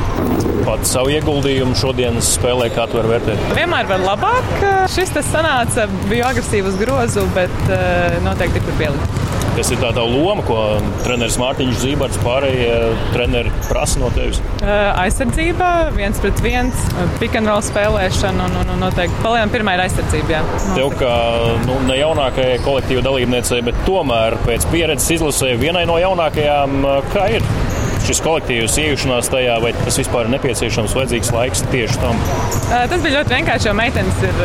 Pat 0.67 0.84
savu 0.89 1.13
ieguldījumu 1.15 1.77
šodienas 1.77 2.34
spēlē, 2.38 2.72
kā 2.75 2.88
tu 2.89 3.00
vari 3.00 3.15
vērtēt? 3.15 3.46
Vienmēr 3.55 3.88
var 3.91 4.03
labāk. 4.03 4.51
Šis 4.91 5.13
tas 5.15 5.29
sanāca, 5.31 5.88
bija 6.10 6.34
agresīvs 6.34 6.79
grozu, 6.81 7.24
bet 7.38 7.53
noteikti 8.25 8.63
tur 8.65 8.79
pielikt. 8.81 9.24
Kas 9.57 9.72
ir 9.74 9.79
tā 9.81 9.88
tā 9.89 10.03
loma, 10.05 10.43
ko 10.46 10.57
treneris 11.01 11.39
Mārtiņš 11.41 11.79
Zīberts 11.81 12.19
pārējie 12.22 12.74
treneri 13.10 13.50
prasa 13.65 13.98
no 13.98 14.12
tevis? 14.13 14.38
Aizsardzība, 14.62 15.69
viens 15.96 16.22
pret 16.22 16.43
viens, 16.46 16.84
pick 17.17 17.34
and 17.39 17.50
roll 17.50 17.63
spēlēšana 17.65 18.51
un, 18.51 18.60
un, 18.62 18.69
un 18.75 18.86
noteikti 18.86 19.17
palielinājuma 19.24 19.55
pirmā 19.55 19.74
ir 19.74 19.84
aizsardzība. 19.88 20.36
Jā. 20.36 20.43
Tev 20.75 20.93
kā 21.00 21.15
nu, 21.65 21.79
ne 21.89 21.98
jaunākajai 21.98 22.62
kolektīva 22.67 23.01
dalībniecei, 23.10 23.63
bet 23.65 23.81
tomēr 23.89 24.38
pēc 24.46 24.69
pieredzes 24.69 25.15
izlasē 25.17 25.55
vienai 25.57 25.88
no 25.89 25.98
jaunākajām, 26.05 26.77
kā 27.15 27.25
ir? 27.39 27.50
Šis 28.07 28.21
kolektīvs 28.23 28.77
iejušanās 28.81 29.27
tajā, 29.33 29.57
vai 29.63 29.73
tas 29.75 29.97
vispār 29.99 30.27
ir 30.27 30.33
nepieciešams, 30.37 30.95
vajadzīgs 30.95 31.31
laiks 31.35 31.63
tieši 31.73 31.99
tam? 32.01 32.19
Tas 32.71 33.01
bija 33.03 33.17
ļoti 33.17 33.35
vienkārši, 33.35 33.67
jo 33.67 33.73
meitenes 33.77 34.21
ir 34.23 34.41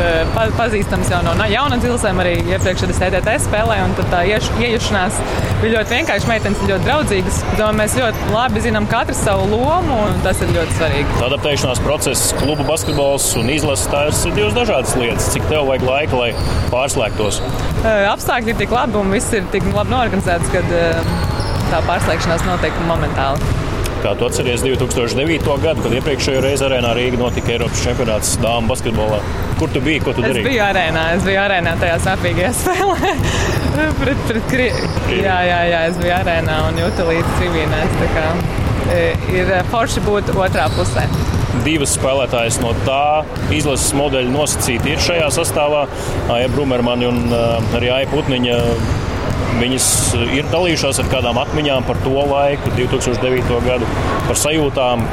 pazīstamas 0.57 1.11
jau 1.13 1.21
no 1.25 1.47
jauna 1.49 1.79
dzilsēm, 1.79 2.19
arī 2.23 2.35
iepriekšējā 2.43 2.99
TTT 2.99 3.37
spēlē, 3.45 3.79
un 3.85 3.95
tā 4.11 4.23
iejušanās 4.27 5.19
bija 5.63 5.77
ļoti 5.77 5.97
vienkārši. 5.97 6.29
Meitenes 6.29 6.63
ir 6.63 6.73
ļoti 6.73 6.87
draudzīgas. 6.87 7.39
Domāju, 7.55 7.77
mēs 7.79 7.97
ļoti 7.99 8.31
labi 8.33 8.63
zinām 8.63 8.87
katru 8.91 9.15
savu 9.17 9.47
lomu, 9.51 9.99
un 10.07 10.19
tas 10.25 10.39
ir 10.43 10.51
ļoti 10.55 10.77
svarīgi. 10.79 11.19
Adaptēšanās 11.27 11.83
process, 11.83 12.33
klubu 12.39 12.67
basketbols 12.67 13.29
un 13.39 13.51
izlases 13.53 13.91
tās 13.91 14.23
ir 14.27 14.35
divas 14.37 14.55
dažādas 14.57 14.95
lietas. 14.99 15.29
Cik 15.35 15.47
tev 15.51 15.67
vajag 15.69 15.87
laika, 15.87 16.19
lai 16.19 16.31
pārslēgtos? 16.73 17.39
Apstākļi 17.83 18.55
ir 18.55 18.59
tik 18.63 18.75
labi 18.75 18.99
un 18.99 19.13
viss 19.13 19.35
ir 19.35 19.47
tik 19.53 19.67
labi 19.75 19.95
norganizēts, 19.95 20.51
ka 20.53 20.63
tā 21.73 21.81
pārslēgšanās 21.87 22.45
notiek 22.45 22.81
momentāli. 22.87 23.53
Kā 24.03 24.11
tu 24.19 24.27
atceries 24.27 24.61
2009. 24.65 25.45
gadu, 25.63 25.83
kad 25.85 25.93
iepriekšējo 25.95 26.41
reizi 26.43 26.65
arēnā 26.67 26.89
Rīgā 26.97 27.17
notika 27.21 27.53
Eiropas 27.53 27.83
čempionāts 27.85 28.33
dāmas 28.43 28.73
basketbolā? 28.73 29.21
Kur 29.61 29.71
tu 29.71 29.79
biji? 29.85 30.01
Ko 30.03 30.11
tu 30.11 30.25
darīji? 30.25 30.43
Es 30.43 30.49
biju 30.49 30.63
arēnā, 30.65 31.03
es 31.15 31.23
biju 31.23 31.39
arēnā 31.39 31.75
tajā 31.79 32.01
sāpīgajā 32.03 32.49
spēlē. 32.59 33.13
pret, 34.01 34.25
pret 34.27 34.49
krie... 34.51 34.67
Jā, 35.21 35.37
jā, 35.47 35.61
jā, 35.71 35.85
es 35.87 36.01
biju 36.01 36.17
arēnā 36.17 36.57
un 36.67 36.81
jūtu 36.83 37.07
līdz 37.07 37.37
tribīnēs. 37.37 37.95
Kā, 38.17 38.25
ir 39.39 39.53
forši 39.71 40.03
būt 40.09 40.33
otrā 40.35 40.67
pusē 40.75 41.07
divas 41.63 41.93
spēlētājas 41.95 42.57
no 42.63 42.71
tā 42.83 43.23
izlases 43.53 43.93
modeļa 43.95 44.31
nosacīti 44.33 44.95
ir 44.95 45.03
šajā 45.05 45.29
sastāvā. 45.35 45.83
Aija 46.33 46.49
Brumermani 46.51 47.07
un 47.07 47.19
arī 47.77 47.91
Aija 47.93 48.09
Putniņa 48.11 48.57
Viņas 49.59 49.87
ir 50.33 50.47
dalījušās 50.51 50.99
ar 51.03 51.11
kādām 51.11 51.37
atmiņām 51.43 51.85
par 51.87 51.99
to 52.03 52.15
laiku, 52.29 52.73
2009. 52.77 53.53
gadu, 53.67 53.87
par 54.27 54.39
sajūtām, 54.39 55.05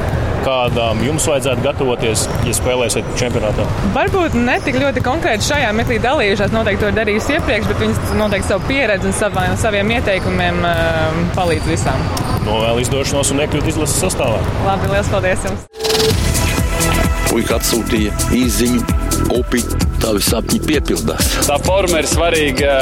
kādām 0.44 1.02
jums 1.04 1.26
vajadzētu 1.28 1.64
gatavoties, 1.64 2.24
ja 2.48 2.54
spēlēsiet 2.56 3.08
čempionātā? 3.20 3.66
Varbūt 3.96 4.36
ne 4.38 4.56
tik 4.64 4.80
ļoti 4.80 5.04
konkrēti 5.04 5.48
šajā 5.50 5.74
meklī 5.76 6.00
dalījušās, 6.02 6.54
noteikti 6.54 6.84
to 6.84 6.90
ir 6.92 6.98
darījusi 6.98 7.36
iepriekš, 7.36 7.68
bet 7.70 7.84
viņas 7.84 8.14
noteikti 8.18 8.52
savu 8.52 8.64
pieredzi 8.70 9.10
un 9.10 9.16
savā, 9.16 9.46
saviem 9.60 9.92
ieteikumiem 9.98 10.64
uh, 10.64 11.20
palīdz 11.36 11.70
visām. 11.70 12.04
Novēl 12.46 12.80
izdošanos 12.86 13.34
un 13.34 13.44
iekļūt 13.44 13.72
izlases 13.74 14.00
sastāvā. 14.06 14.40
Labi, 14.66 14.90
liels 14.94 15.12
paldies 15.12 15.48
jums! 15.48 15.68
Puika 17.30 17.60
atsūtīja 17.60 18.10
īziņu, 18.34 18.80
upi, 19.36 19.60
tavi 20.02 20.22
sapņi 20.24 20.58
piepildās. 20.64 21.28
Tā 21.46 21.60
forma 21.62 22.00
ir 22.02 22.08
svarīga 22.10 22.72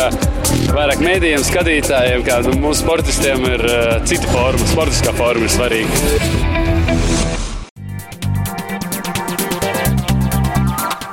vairāk 0.74 1.02
mēdījiem, 1.04 1.44
skatītājiem, 1.46 2.26
kā 2.26 2.40
nu, 2.46 2.54
mūsu 2.62 2.84
sportistiem 2.84 3.48
ir 3.50 3.66
uh, 3.68 3.96
cita 4.08 4.30
forma, 4.32 4.70
sportiskā 4.74 5.16
forma 5.18 5.48
ir 5.48 5.56
svarīga. 5.56 6.47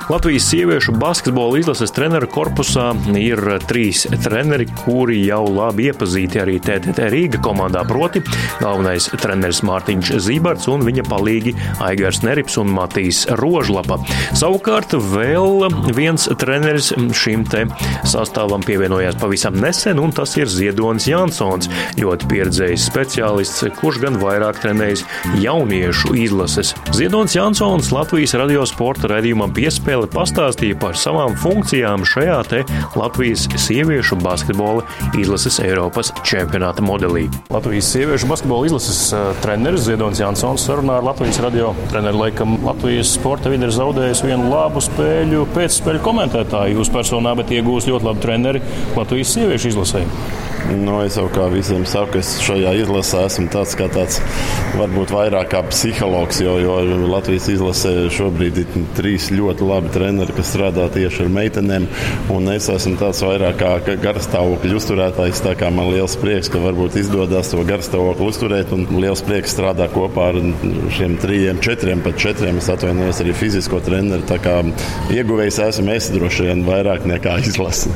Latvijas 0.10 0.44
sieviešu 0.50 0.92
basketbola 1.02 1.58
izlases 1.58 1.90
treneru 1.90 2.28
korpusā 2.30 2.92
ir 3.18 3.40
trīs 3.66 4.04
treneri, 4.22 4.68
kuri 4.84 5.18
jau 5.26 5.42
labi 5.50 5.88
iepazīti 5.90 6.38
arī 6.44 6.60
TTT 6.62 7.08
Rīga 7.10 7.40
komandā, 7.42 7.82
proti 7.90 8.22
galvenais 8.60 9.08
treneris 9.18 9.64
Mārtiņš 9.66 10.12
Zīberts 10.22 10.70
un 10.70 10.86
viņa 10.86 11.08
palīgi 11.10 11.56
Aigars 11.82 12.22
Nerips 12.22 12.60
un 12.62 12.70
Matīs 12.76 13.24
Rožlapa. 13.42 13.98
Savukārt 14.38 14.94
vēl 14.94 15.66
viens 15.98 16.28
treneris 16.38 16.92
šim 17.18 17.48
te 17.50 17.66
sastāvam 18.06 18.62
pievienojās 18.62 19.18
pavisam 19.18 19.58
nesen, 19.58 19.98
un 19.98 20.14
tas 20.14 20.38
ir 20.38 20.52
Ziedonis 20.54 21.10
Jansons, 21.10 21.72
ļoti 21.98 22.30
pieredzējis 22.30 22.86
speciālists, 22.92 23.66
kurš 23.82 24.04
gan 24.06 24.22
vairāk 24.22 24.62
trenējis 24.62 25.02
jauniešu 25.42 26.14
izlases. 26.28 26.76
Ziedonis 26.94 27.40
Jansons 27.40 27.90
Latvijas 27.96 28.38
radiosporta 28.38 29.10
redzījumam 29.16 29.58
piespēlē 29.58 29.95
Michele 29.96 30.12
pastāstīja 30.12 30.76
par 30.76 30.98
savām 31.00 31.38
funkcijām 31.40 32.02
šajā 32.04 32.40
te 32.52 32.58
Latvijas 33.00 33.46
sieviešu 33.64 34.18
basketbola 34.20 34.82
izlases 35.16 35.62
Eiropas 35.64 36.10
čempionāta 36.28 36.84
modelī. 36.84 37.30
Latvijas 37.48 37.94
sieviešu 37.94 38.28
basketbola 38.28 38.68
izlases 38.68 39.00
uh, 39.16 39.30
treneris 39.40 39.86
Ziedonis 39.86 40.20
Jansons 40.20 40.66
sarunā 40.68 40.98
ar 41.00 41.08
Latvijas 41.08 41.40
radio 41.46 41.70
treneru. 41.94 42.26
Laikam 42.26 42.58
Latvijas 42.66 43.14
sporta 43.16 43.54
vidi 43.54 43.70
ir 43.70 43.72
zaudējis 43.72 44.26
vienu 44.26 44.50
labu 44.52 44.84
spēļu 44.84 45.46
pēcspēļu 45.56 46.04
komentētāju. 46.04 46.82
Jūs 46.82 46.92
personā, 46.92 47.32
bet 47.40 47.56
iegūs 47.56 47.88
ļoti 47.88 48.10
labu 48.10 48.26
treneri 48.28 48.66
Latvijas 49.00 49.32
sieviešu 49.38 49.72
izlasē. 49.72 50.04
Nu, 50.66 50.96
es 51.06 51.14
jau 51.14 51.28
kā 51.30 51.46
visiem 51.54 51.84
saku, 51.86 52.18
es 52.18 52.40
šajā 52.42 52.72
izlasē 52.80 53.26
esmu 53.28 53.52
tāds 53.54 53.76
kā 53.78 53.86
tāds, 53.94 54.18
varbūt 54.74 55.12
vairāk 55.14 55.52
kā 55.52 55.62
psihologs, 55.70 56.40
jo, 56.42 56.56
jo 56.64 56.78
Latvijas 57.12 57.46
izlasē 57.54 57.92
šobrīd 58.14 58.58
ir 58.64 58.80
trīs 58.98 59.28
ļoti 59.30 59.68
labi 59.70 59.92
treneri, 59.94 60.34
kas 60.34 60.50
strādā 60.56 60.88
tieši 60.94 61.28
ar 61.28 61.32
meitenēm, 61.38 61.86
es 62.56 62.70
esmu 62.74 62.96
tāds 62.98 63.22
vairāk 63.22 63.62
kā 63.62 63.98
garstāvokļu 64.08 64.80
uzturētājs, 64.80 65.44
man 65.76 65.92
liels 65.94 66.18
prieks, 66.18 66.50
ka 66.50 66.64
varbūt 66.64 66.98
izdodas 67.04 67.54
to 67.54 67.62
garstāvokli 67.68 68.32
uzturēt, 68.32 68.74
un 68.74 68.88
liels 69.04 69.22
prieks 69.26 69.54
strādāt 69.54 69.94
kopā 69.94 70.32
ar 70.34 70.42
šiem 70.98 71.20
trījiem, 71.22 71.62
četriem, 71.62 72.02
pat 72.06 72.18
četriem, 72.22 72.58
es 72.58 72.72
atvainojos 72.74 73.22
arī 73.22 73.38
fizisko 73.38 73.84
treneri, 73.86 74.26
tā 74.26 74.42
kā 74.42 74.64
ieguvējs 75.14 75.62
esmu 75.70 75.94
es 75.94 76.10
droši 76.16 76.50
vien 76.50 76.66
vairāk 76.66 77.06
nekā 77.06 77.38
izlasi. 77.46 77.94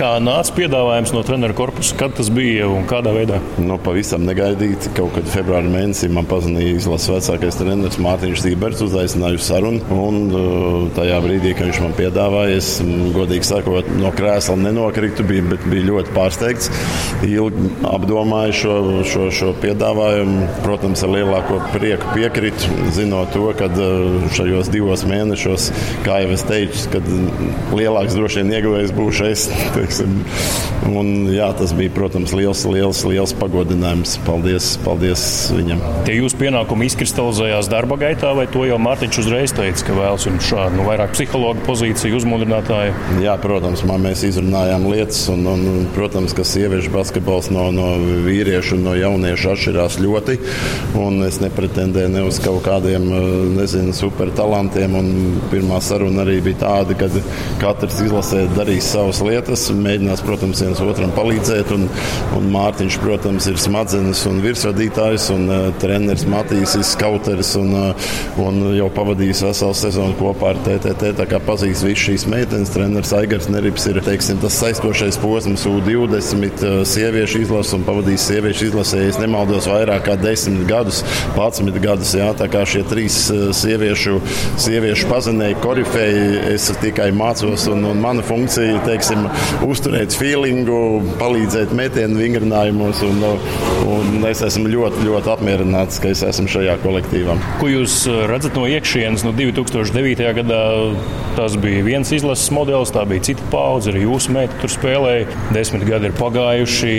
Kā 0.00 0.14
nāca 0.16 0.54
piedāvājums 0.56 1.10
no 1.12 1.20
treneru 1.26 1.52
korpusa? 1.58 1.92
Kad 2.00 2.14
tas 2.16 2.30
bija 2.32 2.64
un 2.64 2.86
kādā 2.88 3.10
veidā? 3.12 3.36
Nu, 3.60 3.74
pavisam 3.84 4.22
negaidīti. 4.24 4.88
Kaut 4.96 5.10
kad 5.12 5.26
februāra 5.28 5.68
mēnesī 5.68 6.08
man 6.08 6.24
paziņoja 6.30 6.78
izlases 6.78 7.10
vecākais 7.12 7.58
treneris 7.60 7.98
Mārtiņš 8.00 8.40
Zīberts, 8.40 8.80
uzaicināja 8.86 9.36
uz 9.36 9.44
sarunu. 9.44 9.82
Un 9.92 10.16
uh, 10.32 10.86
tajā 10.96 11.18
brīdī, 11.20 11.52
kad 11.58 11.68
viņš 11.68 11.80
man 11.84 11.92
piedāvāja, 11.98 12.54
es 12.56 12.70
mm, 12.80 13.10
godīgi 13.12 13.48
sakot, 13.50 13.90
no 14.00 14.14
krēsla 14.16 14.56
nenokritu, 14.62 15.26
bija, 15.28 15.44
bet 15.50 15.66
biju 15.68 15.90
ļoti 15.90 16.14
pārsteigts. 16.16 16.70
Ilgi 17.28 17.68
apdomāju 17.90 18.56
šo, 18.62 18.78
šo, 19.12 19.28
šo 19.36 19.52
piedāvājumu. 19.60 20.48
Protams, 20.64 21.04
ar 21.04 21.12
lielāko 21.18 21.60
prieku 21.74 22.16
piekritu, 22.16 22.80
zinot 22.96 23.36
to, 23.36 23.44
ka 23.60 23.68
uh, 23.68 24.24
šajos 24.38 24.72
divos 24.72 25.04
mēnešos, 25.04 25.68
kā 26.08 26.22
jau 26.24 26.32
es 26.38 26.48
teicu, 26.48 26.88
kad 26.96 27.12
lielāks 27.76 28.16
droši 28.16 28.40
vien 28.40 28.56
ieguvējs 28.56 28.96
būšu 28.96 29.30
es. 29.34 29.46
Teiksim. 29.76 30.16
Un, 30.88 31.28
jā, 31.28 31.52
tas 31.60 31.76
bija, 31.76 31.89
protams, 31.94 32.34
liels, 32.36 32.64
liels, 32.68 33.02
liels 33.08 33.34
pagodinājums. 33.38 34.16
Paldies, 34.26 34.72
paldies 34.84 35.22
viņam. 35.54 35.82
Tie 36.06 36.16
jūsu 36.18 36.38
pienākumi 36.40 36.88
izkristalizējās 36.90 37.70
darba 37.72 37.98
gaitā, 38.00 38.32
vai 38.36 38.46
to 38.50 38.64
jau 38.68 38.78
Mārtiņš 38.82 39.20
uzreiz 39.22 39.54
teica, 39.56 39.86
ka 39.86 39.96
vēlas 39.96 40.26
jums 40.28 40.46
šādu 40.48 40.80
nu, 40.80 40.86
vairāk 40.88 41.14
psihologa 41.16 41.64
pozīciju, 41.66 42.20
uzmundrinātāju? 42.20 42.94
Jā, 43.24 43.36
protams, 43.42 43.84
man 43.88 44.04
mēs 44.06 44.24
izrunājām 44.28 44.86
lietas, 44.90 45.22
un, 45.32 45.46
un 45.50 45.88
protams, 45.96 46.34
ka 46.36 46.46
sieviešu 46.46 46.92
basketbols 46.94 47.50
no, 47.54 47.68
no 47.74 47.92
vīriešu 48.26 48.78
un 48.78 48.86
no 48.88 48.96
jauniešu 48.98 49.54
atšķirās 49.54 50.00
ļoti. 50.02 50.38
Es 51.30 51.38
nepretendēju 51.42 52.10
ne 52.14 52.22
uz 52.26 52.40
kaut 52.42 52.62
kādiem, 52.66 53.04
nezinu, 53.56 53.92
supertalantiem. 53.96 54.96
Pirmā 55.52 55.80
saruna 55.84 56.24
arī 56.24 56.38
bija 56.44 56.62
tāda, 56.64 56.96
ka 56.98 57.10
katrs 57.60 58.00
izlasē 58.04 58.46
darīs 58.56 58.88
savas 58.90 59.20
lietas 59.24 59.68
mēģinās, 59.74 60.24
protams, 60.26 60.62
viens 60.64 60.82
otram 60.84 61.12
palīdzēt. 61.16 61.69
Un, 61.74 61.86
un 62.36 62.48
Mārtiņš, 62.50 62.98
protams, 63.02 63.46
ir 63.50 63.60
smadzenes 63.60 64.24
un 64.30 64.40
virsvadītājs 64.42 65.28
un 65.34 65.46
uh, 65.50 65.68
treneris 65.82 66.26
Matīs 66.30 66.74
Skauteris 66.90 67.52
un, 67.60 67.70
uh, 67.76 68.10
un 68.42 68.60
jau 68.74 68.88
pavadījis 68.94 69.44
veselu 69.46 69.76
sezonu 69.78 70.16
kopā 70.18 70.54
ar 70.54 70.60
TTT. 70.66 71.14
Tā 71.20 71.28
kā 71.30 71.40
pazīst 71.44 71.86
visas 71.86 72.06
šīs 72.08 72.26
meitenes, 72.30 72.72
treneris 72.74 73.14
Aigars 73.16 73.50
Nerips 73.52 73.86
ir 73.90 74.00
teiksim, 74.04 74.40
tas 74.42 74.58
saistošais 74.60 75.20
posms 75.22 75.66
U20 75.70 76.64
uh, 76.66 76.80
sieviešu 76.88 77.44
izlases 77.44 77.76
un 77.78 77.86
pavadījis 77.86 78.26
sieviešu 78.32 78.70
izlasē, 78.70 79.04
ja 79.06 79.20
nemaldos, 79.20 79.68
vairāk 79.70 80.06
kā 80.08 80.16
10 80.20 80.64
gadus, 80.68 81.02
11 81.36 81.78
gadus. 81.82 82.14
Jā, 82.16 82.30
tā 82.36 82.48
kā 82.50 82.64
šie 82.68 82.82
trīs 82.88 83.16
sieviešu, 83.56 84.18
sieviešu 84.60 85.08
pazinēji, 85.10 85.58
korifeji, 85.62 86.40
es 86.54 86.68
tikai 86.82 87.10
mācos 87.16 87.66
un, 87.70 87.84
un 87.90 88.00
mana 88.02 88.24
funkcija, 88.26 88.80
teiksim, 88.86 89.26
uzturēt 89.66 90.14
feelingu, 90.16 90.80
palīdzēt 91.20 91.59
metienu 91.76 92.18
vingrinājumos. 92.20 93.02
Un, 93.06 93.20
un 93.90 94.28
es 94.28 94.42
esmu 94.44 94.70
ļoti, 94.72 95.04
ļoti 95.06 95.32
apmierināts, 95.34 96.00
ka 96.02 96.10
es 96.12 96.24
esmu 96.26 96.48
šajā 96.50 96.78
kolektīvā. 96.84 97.36
Ko 97.60 97.70
jūs 97.70 98.02
uh, 98.10 98.24
redzat 98.30 98.56
no 98.58 98.66
iekšienes? 98.70 99.24
No 99.26 99.34
2009. 99.36 100.24
gadā 100.40 100.62
tas 101.36 101.56
bija 101.60 101.84
viens 101.86 102.10
izlases 102.14 102.50
modelis, 102.54 102.92
tā 102.94 103.04
bija 103.08 103.30
cita 103.30 103.46
paudze, 103.52 103.92
arī 103.92 104.06
jūsu 104.06 104.34
meita 104.34 104.56
tur 104.62 104.72
spēlēja. 104.72 105.28
Desmit 105.54 105.86
gadi 105.88 106.10
ir 106.10 106.18
pagājuši. 106.18 106.96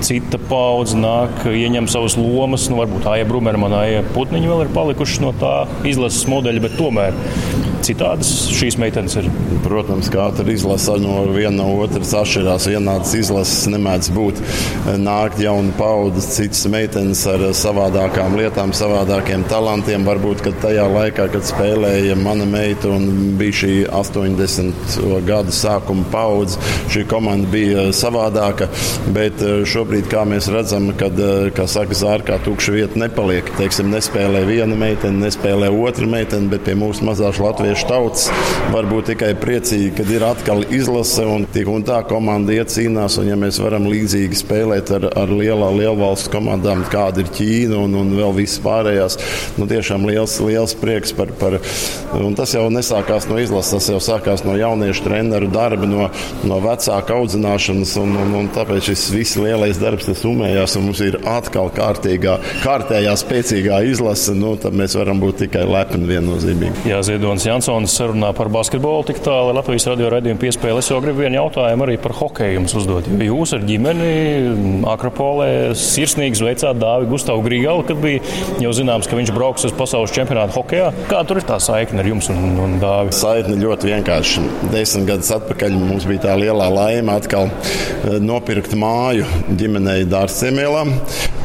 Cita 0.00 0.38
paudze 0.48 0.96
nāk, 0.96 1.42
ieņem 1.44 1.88
savas 1.92 2.16
lomas. 2.16 2.70
Nu, 2.72 2.78
varbūt 2.80 3.08
Aija 3.12 3.26
Brumermana, 3.28 3.84
Aija 3.84 4.04
Putniņa 4.14 4.48
vēl 4.48 4.64
ir 4.64 4.72
palikušas 4.76 5.20
no 5.20 5.34
tā 5.36 5.54
izlases 5.88 6.24
modeļa, 6.30 6.64
bet 6.64 6.78
tomēr 6.80 7.16
citādas 7.90 8.30
šīs 8.54 8.78
meitenes 8.80 9.16
ir. 9.20 9.28
Protams, 9.64 10.08
katra 10.12 10.46
izlase 10.50 10.96
no 11.02 11.24
viena 11.34 11.60
no 11.60 11.66
otras 11.82 12.12
atšķirās. 12.16 12.68
Vienādas 12.70 13.12
izlases 13.18 13.66
nemēdz 13.72 14.10
būt. 14.14 14.40
Nākt 15.00 15.40
jauna 15.42 15.72
paudze, 15.78 16.22
citas 16.30 16.62
meitenes 16.70 17.22
ar 17.28 17.44
savādākām 17.56 18.36
lietām, 18.38 18.72
savādākiem 18.76 19.44
talantiem. 19.50 20.06
Varbūt 20.08 20.46
tajā 20.62 20.86
laikā, 20.90 21.28
kad 21.34 21.46
spēlēja 21.46 22.16
mana 22.18 22.46
meita 22.48 22.90
un 22.94 23.36
bija 23.40 23.58
šī 23.62 23.72
80. 24.00 24.96
gadu 25.28 25.54
sākuma 25.54 26.06
paudze, 26.12 26.60
šī 26.92 27.04
komanda 27.10 27.50
bija 27.52 27.88
savādāka. 27.96 28.70
Bet 29.14 29.42
šobrīd, 29.42 30.08
kā 30.10 30.24
mēs 30.28 30.50
redzam, 30.52 30.90
kad, 31.00 31.18
kā 31.56 31.68
saka, 31.70 31.96
zārkā 31.96 32.40
tukša 32.46 32.76
vieta 32.78 33.04
nepaliek. 33.04 33.50
Teiksim, 33.60 33.90
nespēlē 33.92 34.46
viena 34.48 34.78
meitene, 34.78 35.26
nespēlē 35.26 35.70
otra 35.74 36.08
meitene, 36.10 36.48
bet 36.52 36.64
pie 36.66 36.78
mūsu 36.78 37.04
mazās 37.06 37.40
Latvijas 37.80 37.88
tautas 37.88 38.30
var 38.72 38.86
būt 38.88 39.10
tikai 39.10 39.30
priecīgi, 39.38 39.90
kad 39.96 40.10
ir 40.12 40.24
atkal 40.26 40.62
izlase 40.74 41.24
un 41.26 41.46
tik 41.50 41.68
un 41.70 41.82
tā 41.86 42.00
komanda 42.06 42.52
iecīnās. 42.52 43.16
Un, 43.20 43.28
ja 43.30 43.36
mēs 43.38 43.60
varam 43.62 43.86
līdzīgi 43.88 44.36
spēlēt 44.36 44.90
ar, 44.94 45.06
ar 45.16 45.32
lielā 45.32 45.70
lielvalstu 45.74 46.32
komandām, 46.32 46.84
kāda 46.90 47.22
ir 47.22 47.30
Ķīna 47.34 47.78
un, 47.80 47.94
un 47.96 48.12
vēl 48.18 48.34
visas 48.36 48.60
pārējās, 48.64 49.16
nu, 49.58 49.68
tiešām 49.70 50.04
liels, 50.08 50.36
liels 50.44 50.74
prieks 50.78 51.14
par. 51.16 51.32
par 51.40 51.58
un 52.20 52.36
tas 52.38 52.52
jau 52.54 52.66
nesākās 52.72 53.28
no 53.30 53.38
izlases, 53.40 53.72
tas 53.72 53.88
jau 53.92 54.00
sākās 54.02 54.44
no 54.44 54.56
jauniešu 54.58 55.06
treneru 55.06 55.50
darba, 55.50 55.88
no, 55.88 56.10
no 56.44 56.60
vecāka 56.62 57.16
audzināšanas. 57.16 57.96
Un, 58.02 58.16
un, 58.20 58.36
un 58.42 58.52
tāpēc 58.54 58.90
šis 58.90 59.06
viss 59.14 59.40
lielais 59.40 59.80
darbs 59.80 60.10
summējās 60.20 60.76
un 60.76 60.88
mums 60.90 61.02
ir 61.06 61.20
atkal 61.28 61.72
kārtīgā, 61.74 62.36
kārtējā 62.64 63.16
spēcīgā 63.24 63.82
izlase. 63.88 64.36
Nu, 64.36 64.54
tad 64.60 64.76
mēs 64.76 64.98
varam 64.98 65.22
būt 65.22 65.44
tikai 65.46 65.64
lepni 65.68 66.08
viennozīmīgi. 66.10 66.88
Jā, 66.90 67.00
Ziedonis 67.06 67.46
Jansons 67.46 67.69
sarunā 67.90 68.32
par 68.36 68.50
basketbolu 68.52 69.04
tik 69.08 69.20
tālu 69.24 69.52
Latvijas 69.54 69.86
radio 69.90 70.10
raidījumu 70.12 70.40
piespēli. 70.42 70.82
Es 70.82 70.90
jau 70.90 70.98
gribu 71.02 71.22
vienu 71.22 71.38
jautājumu 71.38 71.86
arī 71.86 71.96
par 72.02 72.14
hokeju 72.18 72.56
jums 72.58 72.74
uzdot. 72.80 73.08
Jūs 73.24 73.54
ar 73.56 73.64
ģimeni 73.68 74.10
Akropolē 74.90 75.48
sirsnīgi 75.78 76.40
sveicāt 76.40 76.80
Dāvi 76.80 77.08
Gustavu 77.10 77.44
Grīgalu, 77.46 77.86
kad 77.88 78.00
bija 78.02 78.22
jau 78.62 78.74
zināms, 78.76 79.08
ka 79.10 79.18
viņš 79.18 79.32
brauks 79.36 79.68
uz 79.68 79.74
pasaules 79.76 80.14
čempionātu 80.16 80.58
hokejā. 80.58 80.90
Kā 81.10 81.22
tur 81.28 81.40
ir 81.40 81.46
tā 81.48 81.60
saikne 81.62 82.02
ar 82.02 82.10
jums 82.10 82.30
un, 82.34 82.42
un 82.66 82.78
Dāvi? 82.82 83.14
Saikne 83.16 83.58
ļoti 83.62 83.92
vienkārši. 83.94 84.46
Desmit 84.74 85.08
gadus 85.12 85.32
atpakaļ 85.38 85.76
mums 85.78 86.08
bija 86.10 86.26
tā 86.28 86.38
lielā 86.40 86.70
laime 86.74 87.14
atkal 87.14 87.50
eh, 87.50 88.18
nopirkt 88.22 88.74
māju 88.78 89.28
ģimenei 89.60 90.02
Dārziemielā. 90.10 90.86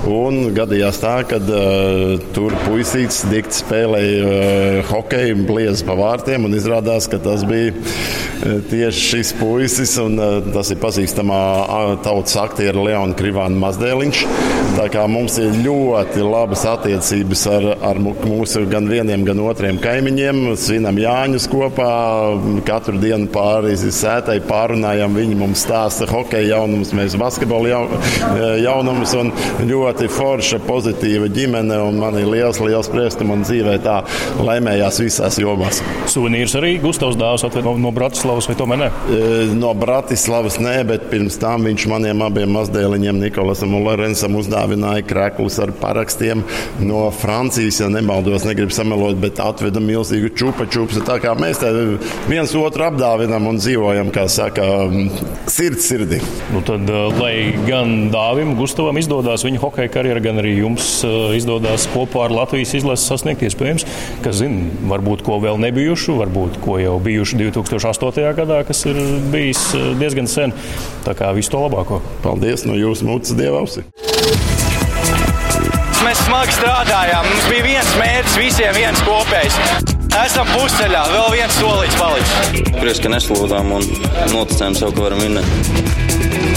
Un 0.06 0.52
gadījās 0.54 1.00
tā, 1.02 1.16
ka 1.26 1.40
uh, 1.42 2.20
tur 2.36 2.54
puisīts 2.68 3.24
dikti 3.32 3.58
spēlēja 3.58 4.26
uh, 4.26 4.92
hokeju, 4.92 5.40
bliez 5.48 5.82
pa 5.86 5.96
vārtiem. 6.06 6.48
Izrādās, 6.56 7.10
ka 7.12 7.20
tas 7.22 7.44
bija 7.48 7.74
uh, 7.76 8.62
tieši 8.72 9.08
šis 9.10 9.34
puisis. 9.42 9.98
Un, 10.02 10.20
uh, 10.22 10.40
tas 10.56 10.72
ir 10.72 10.80
pazīstamā 10.82 11.42
tautas 12.06 12.38
aktiera 12.40 12.86
Leona 12.86 13.18
Krivāna 13.18 13.60
Mazdēliņš. 13.66 14.26
Tā 14.76 14.90
kā 14.92 15.06
mums 15.08 15.38
ir 15.40 15.54
ļoti 15.64 16.24
labas 16.26 16.66
attiecības 16.68 17.46
ar, 17.48 17.68
ar 17.92 18.00
mūsu 18.02 18.66
gan 18.68 18.90
vieniem, 18.92 19.24
gan 19.28 19.40
otriem 19.44 19.80
kaimiņiem. 19.84 20.42
Svinam 20.60 21.00
Jāņus 21.00 21.48
kopā, 21.52 21.92
katru 22.68 23.00
dienu 23.00 23.30
pāri 23.32 23.78
sētai 23.80 24.42
pārunājam. 24.50 25.16
Viņi 25.16 25.40
mums 25.40 25.64
stāsta 25.66 26.10
hokeja 26.10 26.58
jaunumus, 26.58 26.92
mēs 26.98 27.16
basketbola 27.20 27.88
jaunumus. 28.64 29.16
Ļoti 29.66 30.10
forša, 30.12 30.60
pozitīva 30.68 31.32
ģimene, 31.32 31.80
un 31.88 32.02
man 32.04 32.20
ir 32.20 32.28
liels, 32.32 32.60
liels 32.64 32.92
prieks, 32.92 33.16
ka 33.20 33.28
man 33.28 33.48
dzīvē 33.48 33.80
tā 33.86 34.02
laimējās 34.44 35.02
visās 35.06 35.40
jomās. 35.40 35.82
Suvenīrs 36.10 36.54
arī 36.60 36.76
Gustavs 36.84 37.18
dāvāts 37.20 37.58
no, 37.66 37.76
no 37.82 37.92
Bratislavas, 37.96 38.48
vai 38.50 38.56
tomēr 38.60 38.82
ne? 38.84 38.90
No 39.58 39.72
Bratislavas 39.78 40.60
nē, 40.62 40.76
bet 40.88 41.08
pirms 41.12 41.40
tam 41.42 41.66
viņš 41.68 41.88
maniem 41.92 42.22
abiem 42.26 42.52
mazdēliņiem, 42.56 43.22
Nikolasam 43.26 43.74
un 43.78 43.86
Lorenzam, 43.88 44.38
uzdāvināja 44.40 45.06
krēklus 45.08 45.58
ar 45.64 45.74
parakstiem 45.80 46.44
no 46.86 47.08
Francijas, 47.16 47.80
ja 47.82 47.90
nemaldos, 47.92 48.46
negribu 48.48 48.76
samelot, 48.76 49.18
bet 49.22 49.42
atveda 49.44 49.82
milzīgu 49.84 50.32
čupa 50.38 50.68
čupu. 50.70 51.02
Tā 51.06 51.18
kā 51.24 51.34
mēs 51.40 51.62
te 51.64 51.72
viens 52.30 52.54
otru 52.60 52.88
apdāvinam 52.88 53.50
un 53.50 53.60
dzīvojam, 53.62 54.12
kā 54.16 54.28
saka, 54.32 54.68
sirds 55.52 55.90
sirdī. 55.90 56.22
Nu 56.54 56.62
tad, 56.66 56.90
lai 57.20 57.34
gan 57.68 58.12
Dāvim 58.14 58.56
Gustavam 58.60 58.98
izdodas 59.02 59.46
viņa 59.46 59.62
hokeja 59.64 59.92
karjera, 59.98 60.24
gan 60.24 60.42
arī 60.44 60.58
jums 60.60 61.00
izdodas 61.36 61.90
kopā 61.94 62.28
ar 62.28 62.36
Latvijas 62.36 62.76
izlasi 62.78 63.10
sasniegt 63.10 63.44
iespējams, 63.46 63.88
kas 64.26 64.40
zina, 64.42 64.70
varbūt 64.92 65.26
ko 65.26 65.40
vēl 65.44 65.60
nebijuši, 65.86 66.14
varbūt 66.18 66.58
ko 66.64 66.80
jau 66.82 66.96
bijuši 67.00 67.38
2008. 67.38 68.34
gadā, 68.34 68.64
kas 68.66 68.86
ir 68.90 68.98
bijis 69.30 69.62
diezgan 70.00 70.26
sen. 70.28 70.54
Tā 71.06 71.14
kā 71.14 71.30
visu 71.36 71.52
to 71.54 71.62
labāko. 71.62 72.02
Paldies 72.24 72.66
no 72.66 72.74
jūsu 72.74 73.06
mutes 73.06 73.36
dievausi! 73.38 73.86
Mēs 76.06 76.22
smagi 76.26 76.58
strādājām. 76.58 77.30
Mums 77.30 77.46
bija 77.52 77.68
viens 77.68 77.94
mērķis, 78.02 78.38
visiem 78.42 78.74
viens 78.78 79.06
kopējs. 79.06 79.60
Esam 80.26 80.50
pusceļā, 80.56 81.06
vēl 81.12 81.30
viens 81.36 81.58
solīts 81.60 82.02
palicis. 82.02 82.66
Prieks, 82.80 83.04
ka 83.04 83.14
neslūdām 83.14 83.74
un 83.78 83.90
noticējām 84.34 84.78
sev, 84.80 84.96
ka 84.96 85.06
varam 85.06 85.22
vinnēt. 85.22 86.55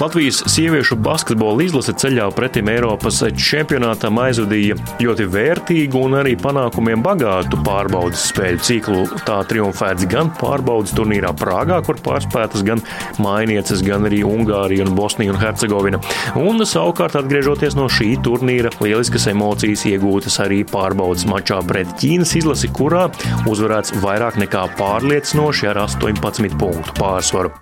Latvijas 0.00 0.42
sieviešu 0.52 0.98
basketbola 1.00 1.64
izlase 1.64 1.94
ceļā 1.96 2.26
pretim 2.36 2.68
Eiropas 2.68 3.22
čempionātam 3.40 4.18
aizvadīja 4.20 4.74
ļoti 5.00 5.24
vērtīgu 5.32 6.02
un 6.04 6.18
arī 6.18 6.34
panākumiem 6.36 7.00
bagātu 7.00 7.56
pārbaudas 7.64 8.26
spēļu 8.28 8.60
ciklu. 8.68 9.06
Tā 9.24 9.38
triumfēts 9.48 10.04
gan 10.12 10.28
pārbaudas 10.36 10.92
turnīrā 10.96 11.30
Prāgā, 11.40 11.78
kur 11.86 11.96
pārspētas 12.04 12.64
gan 12.66 12.84
mainieces, 13.24 13.80
gan 13.86 14.04
arī 14.04 14.20
Ungārija 14.28 14.84
un 14.84 14.92
Bosnija 14.98 15.32
un 15.32 15.40
Hercegovina. 15.40 16.02
Un 16.36 16.60
savukārt 16.68 17.16
atgriežoties 17.22 17.78
no 17.78 17.88
šī 17.88 18.12
turnīra, 18.26 18.74
lieliskas 18.84 19.30
emocijas 19.32 19.86
iegūtas 19.88 20.36
arī 20.44 20.60
pārbaudas 20.68 21.24
mačā 21.30 21.62
pret 21.64 21.96
Ķīnas 22.02 22.36
izlasi, 22.42 22.68
kurā 22.68 23.06
uzvarēts 23.48 23.96
vairāk 24.04 24.36
nekā 24.44 24.68
pārliecinoši 24.76 25.72
ar 25.72 25.86
18 25.88 26.60
punktu 26.60 26.98
pārsvaru. 27.00 27.56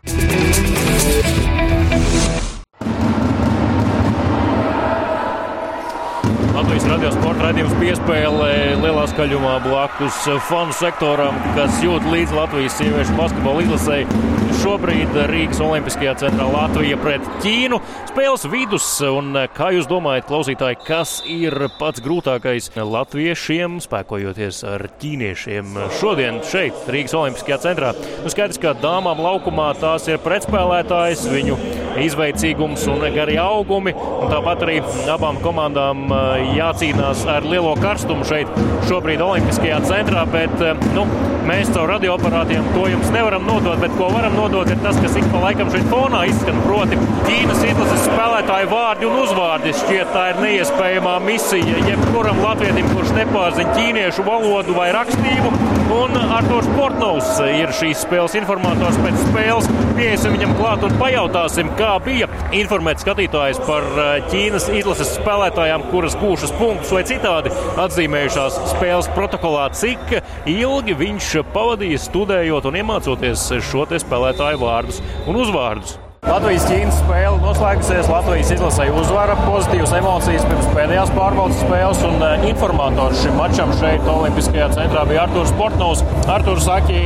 Radio 7.05 7.21
sporta 7.21 7.45
raidījums 7.45 7.75
piespēlē 7.77 8.53
lielā 8.81 9.03
skaļumā 9.11 9.59
blakus 9.67 10.23
fanu 10.49 10.73
sektoram, 10.73 11.37
kas 11.53 11.77
jūt 11.85 12.07
līdz 12.09 12.33
Latvijas 12.33 12.79
sieviešu 12.79 13.17
basketbola 13.19 13.65
izlasēji. 13.67 14.23
Šobrīd 14.63 15.17
Rīgas 15.29 15.61
Olimpiskajā 15.61 16.15
centrā 16.23 16.47
Latvija 16.49 16.97
pret 17.03 17.27
Ķīnu 17.43 17.81
spēles 18.09 18.47
vidus. 18.49 18.87
Un 19.05 19.37
kā 19.53 19.69
jūs 19.75 19.89
domājat, 19.91 20.29
klausītāji, 20.31 20.79
kas 20.87 21.19
ir 21.29 21.67
pats 21.77 22.01
grūtākais 22.01 22.71
latviešiem 22.73 23.77
spēkojoties 23.85 24.63
ar 24.71 24.87
ķīniešiem 25.03 25.77
šodien 25.99 26.41
šeit, 26.49 26.89
Rīgas 26.89 27.19
Olimpiskajā 27.21 27.61
centrā? 27.67 27.93
Nu, 28.23 28.33
skaidrs, 28.33 28.63
ka 28.63 28.73
dāmām 28.81 29.21
laukumā 29.27 29.75
tās 29.83 30.09
ir 30.09 30.23
pretspēlētājs, 30.25 31.27
viņu 31.35 31.59
izveicīgums 32.01 32.89
un 32.95 33.05
gari 33.13 33.37
augumi. 33.43 33.93
Un 33.93 34.33
tāpat 34.33 34.65
arī 34.65 34.81
abām 35.13 35.43
komandām 35.45 36.09
jācīnās 36.55 36.94
ar 37.03 37.47
lielo 37.49 37.75
karstumu 37.81 38.27
šeit 38.29 38.51
šobrīd 38.89 39.23
Olimpiskajā 39.25 39.81
centrā. 39.89 40.25
Bet, 40.31 40.55
nu, 40.97 41.05
mēs 41.49 41.73
caur 41.75 41.91
radioaparātiem 41.95 42.67
to 42.75 42.87
jums 42.93 43.11
nevaram 43.15 43.47
nodot, 43.49 43.79
bet 43.83 43.95
ko 43.99 44.11
varam 44.15 44.37
nodot, 44.39 44.71
ir 44.71 44.81
tas, 44.85 44.99
kas 45.03 45.19
ik 45.21 45.29
pa 45.33 45.43
laikam 45.47 45.73
šeit 45.75 45.89
fonā 45.93 46.25
izskan. 46.31 46.61
Proti, 46.65 46.99
Ķīnas 47.29 47.65
izlases 47.69 48.07
spēlētāju 48.09 48.71
vārdi 48.73 49.09
un 49.11 49.19
uzvārdi. 49.23 49.75
Šķiet, 49.85 50.13
tā 50.15 50.29
ir 50.33 50.43
neiespējamā 50.45 51.17
misija 51.25 51.87
jebkuram 51.91 52.43
latvietim, 52.45 52.91
kurš 52.95 53.15
nepārzina 53.19 53.79
ķīniešu 53.79 54.27
valodu 54.29 54.77
vai 54.79 54.91
rakstību. 54.97 55.84
Un 55.93 56.15
Arthurs 56.17 56.69
Portnovs 56.73 57.29
ir 57.45 57.73
šīs 57.77 58.05
spēles 58.07 58.37
informators 58.39 58.97
pēc 59.03 59.19
spēles. 59.27 59.69
Pieiesim 59.99 60.33
viņam 60.33 60.55
klāt 60.57 60.87
un 60.87 60.95
pajautāsim, 61.01 61.69
kā 61.79 61.91
bija 62.05 62.29
informēt 62.57 63.03
skatītājus 63.05 63.61
par 63.67 63.85
eh, 63.93 64.15
Ķīnas 64.31 64.71
izlases 64.79 65.13
spēlētājām, 65.19 65.85
kuras 65.91 66.17
gūšas 66.21 66.55
punktus 66.57 66.95
vai 66.95 67.05
citādi 67.09 67.53
atzīmējušās 67.85 68.57
spēles 68.73 69.11
protokolā, 69.17 69.69
cik 69.77 70.17
ilgi 70.51 70.97
viņš 71.05 71.35
pavadīja 71.53 72.01
studējot 72.07 72.71
un 72.71 72.81
iemācoties 72.81 73.51
šo 73.69 73.85
spēlētāju 73.85 74.65
vārdus 74.65 75.05
un 75.29 75.43
uzvārdus. 75.45 75.99
Latvijas-Ķīnas 76.25 77.03
spēle 77.03 77.37
noslēgusies. 77.43 78.07
Latvijas 78.09 78.51
izlasīja 78.55 78.95
uzvaru, 78.97 79.35
pozitīvas 79.45 79.93
emocijas 79.99 80.47
pirms 80.49 80.71
pēdējās 80.73 81.13
pārbaudas 81.13 81.59
spēles. 81.61 82.01
Un 82.09 82.17
uh, 82.25 82.47
informators 82.49 83.21
šim 83.21 83.37
mačam 83.37 83.75
šeit, 83.77 84.07
Olimpiskajā 84.09 84.71
centrā, 84.73 85.05
bija 85.11 85.27
Arthurs 85.27 85.53
Portnovs. 85.59 86.01
Arthurs, 86.33 86.65
saki, 86.65 87.03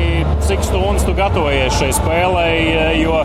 cik 0.46 0.62
stundas 0.68 1.06
tu 1.08 1.16
gatavojies 1.18 1.74
šai 1.80 1.90
spēlei, 1.98 2.52
eh, 2.70 2.92
jo 3.02 3.17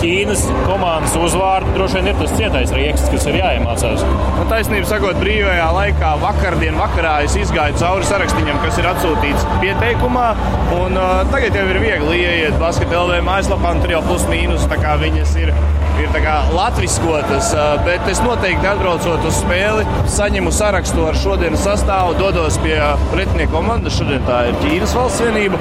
Ķīnas 0.00 0.46
komandas 0.64 1.12
uzvārdu 1.20 1.74
droši 1.74 1.98
vien 1.98 2.06
ir 2.08 2.16
tas 2.16 2.30
cietais 2.32 2.70
rieksts, 2.72 3.10
kas 3.12 3.26
ir 3.28 3.36
jāiemācās. 3.36 4.04
Nu, 4.38 4.46
taisnība 4.48 4.88
sakot, 4.88 5.18
brīvajā 5.20 5.66
laikā, 5.76 6.14
vakardien 6.22 6.78
vakarā 6.80 7.18
es 7.26 7.36
izgāju 7.36 7.76
cauri 7.82 8.08
sarakstīņam, 8.08 8.62
kas 8.64 8.80
ir 8.80 8.88
atsūtīts 8.94 9.44
pieteikumā. 9.60 10.30
Un, 10.78 10.96
uh, 10.96 11.20
tagad 11.34 11.58
jau 11.60 11.66
ir 11.68 11.82
viegli 11.84 12.22
ieiet 12.22 12.56
basketbolā 12.62 13.20
mājaslapā, 13.26 13.74
un 13.76 13.84
tur 13.84 13.96
jau 13.98 14.02
plus 14.08 14.24
mīnus 14.30 14.64
viņas 15.00 15.36
ir, 15.42 15.52
ir 15.98 16.10
latviskotas. 16.54 17.52
Bet 17.84 18.08
es 18.10 18.20
noteikti 18.24 18.68
atbraucot 18.70 19.24
uz 19.28 19.40
spēli, 19.40 19.86
saņemu 20.10 20.52
sarakstu 20.54 21.06
ar 21.08 21.18
šodienas 21.18 21.64
sastāvu, 21.66 22.16
dodos 22.18 22.58
pie 22.64 22.76
pretinieka 23.12 23.52
komandas. 23.54 23.96
Šodien 23.98 24.24
tā 24.28 24.42
ir 24.50 24.58
Ķīnas 24.62 24.94
valsts 24.96 25.24
vienība. 25.24 25.60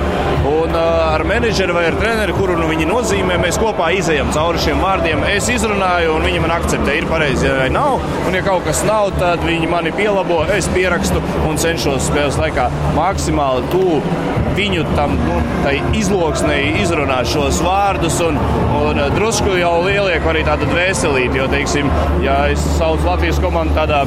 Un 0.49 0.75
ar 0.79 1.23
menedžeri 1.27 1.75
vai 1.75 1.85
ar 1.89 1.97
treneri, 1.99 2.35
kuru 2.37 2.57
nu 2.59 2.69
viņi 2.71 2.87
nozīmē, 2.89 3.39
mēs 3.41 3.59
kopā 3.61 3.91
izējām 3.97 4.33
cauri 4.35 4.61
šiem 4.63 4.83
vārdiem. 4.83 5.25
Es 5.33 5.49
izrunāju, 5.51 6.15
un 6.17 6.27
viņi 6.27 6.43
man 6.43 6.55
akceptē, 6.59 6.97
ir 6.99 7.09
pareizi 7.09 7.51
vai 7.61 7.69
nav. 7.73 7.99
Un, 8.25 8.37
ja 8.37 8.43
kaut 8.45 8.65
kas 8.67 8.83
nav, 8.87 9.11
tad 9.19 9.43
viņi 9.47 9.69
mani 9.71 9.93
pielabo, 9.95 10.43
es 10.55 10.69
pierakstu 10.75 11.23
un 11.49 11.59
cenšos 11.61 12.09
spēles 12.09 12.39
laikā 12.39 12.69
maksimāli 12.97 13.67
tuvu 13.73 14.01
viņu 14.59 14.83
tam 14.97 15.13
nu, 15.23 15.37
izloksnei 15.95 16.81
izrunāt 16.81 17.29
šos 17.31 17.61
vārdus 17.63 18.19
un, 18.25 18.39
un 18.79 18.99
drusku 19.15 19.55
jau 19.59 19.75
lielieku 20.19 20.29
arī 20.31 20.43
tādu 20.45 20.67
dvēselīti. 20.69 21.37
Jo, 21.37 21.47
teiksim, 21.47 21.89
ja 22.23 22.49
es 22.51 22.59
saucu 22.77 23.05
Latvijas 23.07 23.39
komandu 23.39 23.73
tādā, 23.75 24.03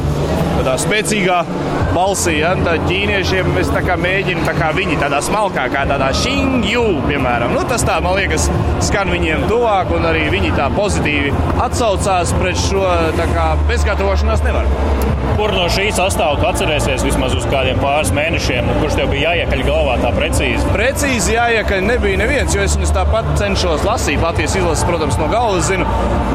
tādā 0.59 0.77
spēcīgā 0.79 1.45
balsī, 1.93 2.39
ja, 2.41 2.55
tad 2.57 2.87
ķīniešiem 2.89 3.57
es 3.61 3.71
tā 3.73 3.83
mēģinu 3.97 4.45
tā 4.47 4.55
kā 4.57 4.73
viņi 4.77 4.99
tādā 5.01 5.21
smalkākā, 5.23 5.87
tādā 5.89 6.11
šingju, 6.17 7.05
piemēram. 7.09 7.53
Nu, 7.53 7.65
tas 7.69 7.85
tā, 7.85 8.01
man 8.03 8.17
liekas, 8.17 8.49
skan 8.85 9.13
viņiem 9.13 9.49
tuvāk 9.49 9.93
un 9.93 10.07
arī 10.09 10.29
viņi 10.33 10.55
tā 10.57 10.71
pozitīvi 10.77 11.33
atsaucās 11.63 12.33
pret 12.39 12.57
šo 12.57 12.87
kā, 13.35 13.53
bezgatavošanās 13.69 14.45
nevar. 14.47 14.69
Kur 15.33 15.53
no 15.55 15.65
šīs 15.73 15.97
sastāvā 15.97 16.35
tu 16.41 16.47
atcerēsies 16.49 17.05
vismaz 17.07 17.33
uz 17.37 17.45
kādiem 17.49 17.79
pāris 17.81 18.11
mēnešiem, 18.15 18.67
kurš 18.83 18.99
tev 18.99 19.13
bija 19.13 19.33
jāiekaļ 19.33 19.63
galvā 19.65 19.95
tā 20.03 20.11
precīzi? 20.17 20.67
Precīzi 20.75 21.37
jāiekaļ 21.37 21.85
nebija 21.87 22.21
neviens, 22.21 22.53
jo 22.57 22.65
es 22.65 22.75
viņus 22.77 22.93
tāpat 22.97 23.31
cenšos 23.41 23.87
lasīt. 23.87 24.21
Latvijas 24.23 24.59
izlases, 24.59 24.85
protams, 24.89 25.17
no 25.21 25.31
galvas 25.33 25.71
zinu, 25.71 25.87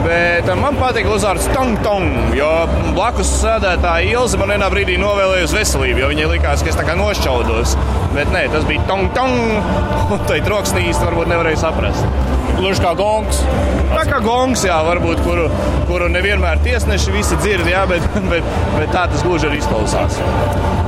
bet 0.05 0.49
man 0.59 0.79
patīk 0.79 1.09
uzvārds 1.11 1.49
Tong 1.53 1.77
Tong, 1.85 2.33
jo 2.37 2.49
blakus 2.95 3.31
sēdētāja 3.41 4.15
Ilze 4.15 4.39
man 4.39 4.53
vienā 4.55 4.71
brīdī 4.73 4.97
novēlējusi 5.01 5.59
veselību, 5.59 6.03
jo 6.03 6.11
viņai 6.13 6.31
likās, 6.33 6.63
ka 6.63 6.73
es 6.73 6.79
tā 6.79 6.87
kā 6.87 6.97
nošķaudos. 6.99 7.77
Bet 8.15 8.31
nē, 8.33 8.47
tas 8.53 8.65
bija 8.69 8.87
Tong 8.89 9.13
Tong, 9.17 9.37
un 10.15 10.25
tai 10.29 10.41
troksnī 10.45 10.87
īsti 10.91 11.09
varbūt 11.09 11.33
nevarēja 11.33 11.65
saprast 11.67 12.35
gluži 12.57 12.81
kā 12.81 12.93
gongs. 12.97 13.41
Tā 13.91 14.03
kā 14.07 14.19
gongs, 14.23 14.63
jā, 14.65 14.77
varbūt, 14.87 15.21
kuru, 15.25 15.47
kuru 15.89 16.09
nevienmēr 16.11 16.61
tiesneši 16.65 17.13
visi 17.13 17.37
dzird, 17.41 17.67
jā, 17.69 17.85
bet, 17.89 18.05
bet, 18.31 18.47
bet 18.77 18.93
tā 18.95 19.05
tas 19.11 19.23
gluži 19.25 19.49
arī 19.49 19.61
izklausās. 19.61 20.17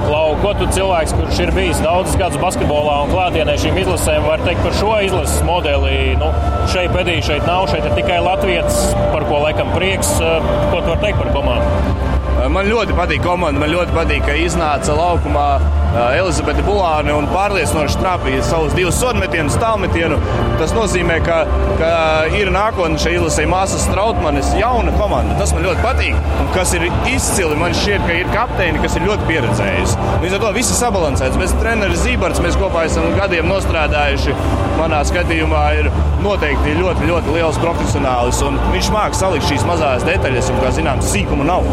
Lau, 0.10 0.34
ko 0.42 0.56
tu 0.58 0.66
cilvēks, 0.74 1.12
kurš 1.14 1.40
ir 1.44 1.52
bijis 1.54 1.82
daudzus 1.84 2.18
gadus 2.18 2.42
basketbolā 2.42 2.96
un 3.04 3.12
klātienē 3.14 3.54
šīm 3.62 3.78
izlasēm, 3.84 4.26
var 4.26 4.42
teikt 4.42 4.64
par 4.66 4.74
šo 4.80 4.96
izlases 5.06 5.44
modeli? 5.46 6.16
Nu, 6.18 6.32
šeit 6.74 6.96
pēdī, 6.96 7.20
šeit 7.26 7.46
nav, 7.46 7.68
šeit 7.70 7.86
ir 7.86 7.94
tikai 8.00 8.18
Latvijas, 8.26 8.82
par 9.14 9.30
ko 9.30 9.44
laikam 9.46 9.70
prieks. 9.78 10.16
Ko 10.18 10.82
tu 10.82 10.88
vari 10.90 11.04
teikt 11.06 11.22
par 11.22 11.30
komandu? 11.38 12.09
Man 12.50 12.66
ļoti 12.66 12.96
patīk 12.98 13.22
komanda. 13.22 13.62
Man 13.62 13.70
ļoti 13.70 13.94
patīk, 13.94 14.24
ka 14.26 14.34
iznāca 14.34 14.96
laukumā 14.98 15.50
Elizabete 15.90 16.62
Bulāne 16.66 17.14
un 17.18 17.28
pārliecinoši 17.30 17.98
trāpīja 18.02 18.44
savus 18.46 18.74
divus 18.78 18.98
sodmetienus, 19.02 19.58
tālmetienu. 19.62 20.18
Tas 20.60 20.74
nozīmē, 20.74 21.20
ka, 21.26 21.40
ka 21.80 21.92
ir 22.38 22.50
nākotnē 22.54 22.98
šai 23.02 23.16
izlasē 23.18 23.46
māsas 23.50 23.86
Strautmanis, 23.86 24.52
jauna 24.58 24.94
komanda. 24.98 25.38
Tas 25.40 25.54
man 25.56 25.66
ļoti 25.66 25.86
patīk. 25.86 26.18
Un 26.42 26.52
kas 26.56 26.74
ir 26.78 26.88
izcili, 27.10 27.58
man 27.60 27.78
šķiet, 27.78 28.06
ka 28.06 28.18
ir 28.18 28.34
kapteini, 28.34 28.82
kas 28.84 28.98
ir 28.98 29.06
ļoti 29.10 29.30
pieredzējuši. 29.30 30.10
Līdz 30.26 30.38
ar 30.38 30.44
to 30.46 30.54
viss 30.58 30.74
ir 30.74 30.82
sabalansēts. 30.82 31.40
Mēs 31.42 31.56
treneris 31.62 32.06
Zībards, 32.06 32.42
mēs 32.46 32.58
kopā 32.60 32.86
esam 32.90 33.10
gadiem 33.18 33.50
nostrādājuši. 33.50 34.38
Manā 34.80 35.02
skatījumā 35.06 35.64
ir 35.82 35.90
noteikti 36.24 36.78
ļoti, 36.78 37.10
ļoti 37.10 37.34
liels 37.36 37.60
profesionālis. 37.62 38.42
Viņš 38.74 38.94
māks 38.96 39.22
salikt 39.24 39.50
šīs 39.50 39.66
mazās 39.68 40.06
detaļas, 40.08 40.54
un, 40.54 40.62
kā 40.64 40.72
zināms, 40.76 41.10
sīkuma 41.14 41.48
nav. 41.50 41.68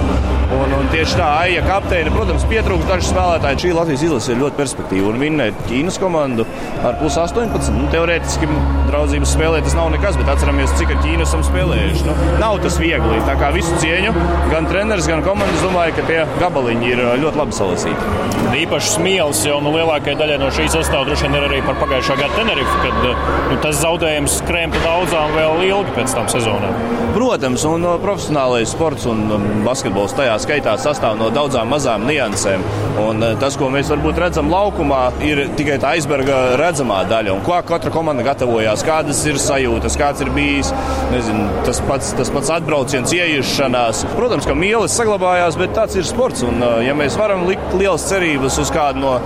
Un, 0.56 0.65
un 0.76 0.90
tieši 0.92 1.18
tā, 1.18 1.28
Aija 1.42 1.64
kapteine, 1.66 2.12
protams, 2.14 2.46
pietrūkst 2.50 2.90
daži 2.90 3.10
spēlētāji. 3.10 3.62
Šī 3.64 3.72
Latvijas 3.76 4.04
izlase 4.06 4.34
ir 4.34 4.42
ļoti 4.42 4.60
perspektīva 4.60 5.10
un 5.10 5.20
vinnēt 5.22 5.58
Ķīnas 5.70 5.98
komandu 6.02 6.46
ar 6.86 6.98
plus 7.00 7.18
18. 7.20 7.72
Nu, 7.76 7.88
teorētiski 7.92 8.50
draudzības 8.90 9.34
spēlē 9.34 9.64
tas 9.66 9.76
nav 9.78 9.90
nekas, 9.94 10.18
bet 10.20 10.30
atceramies, 10.36 10.74
cik 10.78 10.94
ar 10.94 11.02
Ķīnu 11.04 11.26
esam 11.26 11.42
spēlējuši. 11.46 12.06
Nu, 12.06 12.16
nav 12.42 12.60
tas 12.64 12.78
viegli. 12.82 13.22
Tā 13.26 13.34
kā 13.40 13.50
visu 13.56 13.74
cieņu, 13.82 14.14
gan 14.52 14.70
treneris, 14.70 15.10
gan 15.10 15.24
komandas 15.26 15.64
domāju, 15.64 15.96
ka 15.98 16.06
tie 16.10 16.22
gabaliņi 16.42 16.92
ir 16.92 17.04
ļoti 17.24 17.42
labi 17.42 17.58
salasīti. 17.58 18.14
Īpaši 18.56 18.94
smielis 18.94 19.42
jau 19.46 19.58
nu, 19.64 19.74
lielākajai 19.74 20.18
daļai 20.20 20.38
no 20.40 20.52
šīs 20.54 20.72
sastāvdaļas 20.76 21.06
droši 21.06 21.26
vien 21.26 21.36
ir 21.38 21.44
arī 21.46 21.58
par 21.64 21.76
pagājušā 21.80 22.16
gada 22.18 22.34
Tenerife, 22.36 22.76
kad 22.82 22.96
nu, 23.04 23.56
tas 23.62 23.78
zaudējums 23.80 24.40
krēmta 24.48 24.80
daudzām 24.84 25.34
vēl 25.36 25.62
ilgi 25.68 25.94
pēc 25.96 26.14
tam 26.16 26.26
sezonām. 26.30 26.80
Protams, 27.14 27.62
un 27.68 27.86
profesionālais 28.02 28.72
sports 28.74 29.06
un 29.08 29.22
basketbols 29.64 30.16
tajā 30.18 30.34
skaitā 30.46 30.76
sastāv 30.78 31.18
no 31.18 31.28
daudzām 31.34 31.70
mazām 31.72 32.06
niansēm. 32.06 32.62
Un 33.02 33.22
eh, 33.24 33.34
tas, 33.40 33.56
ko 33.58 33.68
mēs 33.72 33.90
varbūt 33.92 34.20
redzam 34.22 34.50
laukumā, 34.52 35.02
ir 35.26 35.42
tikai 35.58 35.78
tā 35.82 35.94
aizberga 35.96 36.56
redzamā 36.60 37.02
daļa. 37.10 37.34
Un 37.34 37.42
ko 37.46 37.58
katra 37.66 37.92
komanda 37.92 38.24
gatavojās, 38.26 38.84
kādas 38.86 39.22
ir 39.28 39.40
sajūtas, 39.42 39.98
kāds 39.98 40.22
ir 40.24 40.30
bijis 40.36 40.70
nezinu, 41.12 41.48
tas, 41.66 41.82
pats, 41.88 42.12
tas 42.18 42.30
pats 42.32 42.52
atbrauciens, 42.56 43.14
ieiešanās. 43.16 44.04
Protams, 44.16 44.46
ka 44.48 44.56
mīlestības 44.56 44.96
saglabājās, 44.96 45.58
bet 45.60 45.74
tāds 45.76 45.98
ir 45.98 46.06
sports. 46.08 46.44
Un, 46.46 46.62
eh, 46.62 46.86
ja 46.88 46.96
mēs 46.96 47.18
varam 47.18 47.46
likt 47.48 47.74
lielas 47.76 48.06
cerības 48.08 48.60
uz 48.62 48.72
kādu 48.74 49.02
no 49.02 49.18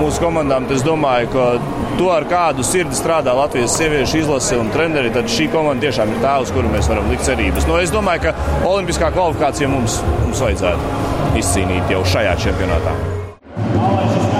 mūsu 0.00 0.22
komandām, 0.24 0.66
tad 0.68 0.78
es 0.78 0.84
domāju, 0.84 1.30
ka 1.32 1.46
to, 1.98 2.08
ar 2.10 2.26
kādu 2.28 2.64
sirdi 2.66 2.96
strādā 2.98 3.34
Latvijas 3.36 3.76
sieviešu 3.78 4.20
izlase 4.24 4.58
un 4.58 4.70
treneri, 4.74 5.12
tad 5.14 5.30
šī 5.30 5.46
komanda 5.52 5.86
tiešām 5.86 6.14
ir 6.14 6.22
tā, 6.24 6.34
uz 6.42 6.50
kuru 6.54 6.72
mēs 6.72 6.88
varam 6.90 7.06
likt 7.12 7.26
cerības. 7.28 7.68
Nu, 7.70 7.78
es 7.82 7.94
domāju, 7.94 8.26
ka 8.26 8.64
olimpiskā 8.68 9.12
kvalifikācija 9.14 9.70
mums, 9.70 10.00
mums 10.24 10.42
vajadzētu 10.64 11.40
izcīnīt 11.40 11.92
jau 11.92 12.04
šajā 12.14 12.36
čempionātā. 12.46 14.33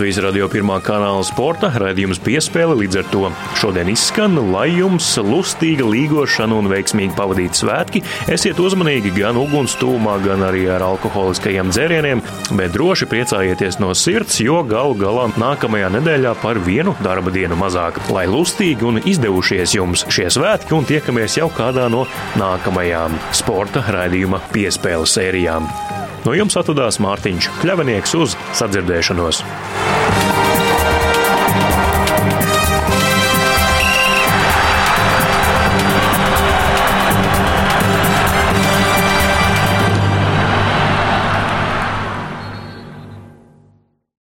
Latvijas 0.00 0.22
radio 0.24 0.46
pirmā 0.48 0.78
kanāla 0.80 1.20
sporta 1.28 1.68
raidījums 1.76 2.22
piespēle 2.24 2.72
līdz 2.78 2.96
ar 3.02 3.08
to 3.12 3.26
šodien 3.60 3.90
izskan, 3.92 4.38
lai 4.48 4.70
jums 4.72 5.10
lustīga 5.20 5.84
līgošana 5.84 6.56
un 6.56 6.70
veiksmīgi 6.72 7.12
pavadīti 7.18 7.60
svētki. 7.60 8.02
Esiet 8.32 8.56
uzmanīgi 8.64 9.12
gan 9.18 9.36
uguns 9.36 9.76
tūmā, 9.76 10.16
gan 10.24 10.46
arī 10.48 10.64
ar 10.72 10.86
alkoholiskajiem 10.86 11.68
dzērieniem, 11.68 12.24
bet 12.56 12.72
droši 12.78 13.10
priecājieties 13.12 13.76
no 13.84 13.92
sirds, 13.92 14.40
jo 14.40 14.62
galu 14.64 14.96
galā 15.04 15.28
nākamajā 15.36 15.92
nedēļā 15.98 16.32
par 16.40 16.64
vienu 16.64 16.96
darba 17.04 17.36
dienu 17.36 17.60
mazāk. 17.60 18.00
Lai 18.08 18.24
lustīgi 18.24 18.88
un 18.88 19.04
izdevušies 19.04 19.76
jums 19.76 20.08
šie 20.08 20.30
svētki 20.32 20.80
un 20.80 20.88
tiekamies 20.88 21.36
jau 21.42 21.52
kādā 21.52 21.90
no 21.92 22.06
nākamajām 22.40 23.20
sporta 23.36 23.84
raidījuma 23.92 24.46
piespēles 24.56 25.20
sērijām. 25.20 25.68
No 26.26 26.36
jums 26.36 26.58
atvadās 26.60 27.00
Mārtiņš 27.00 27.48
Kļavinieks 27.62 28.16
uz 28.20 28.36
sadzirdēšanos. 28.60 29.44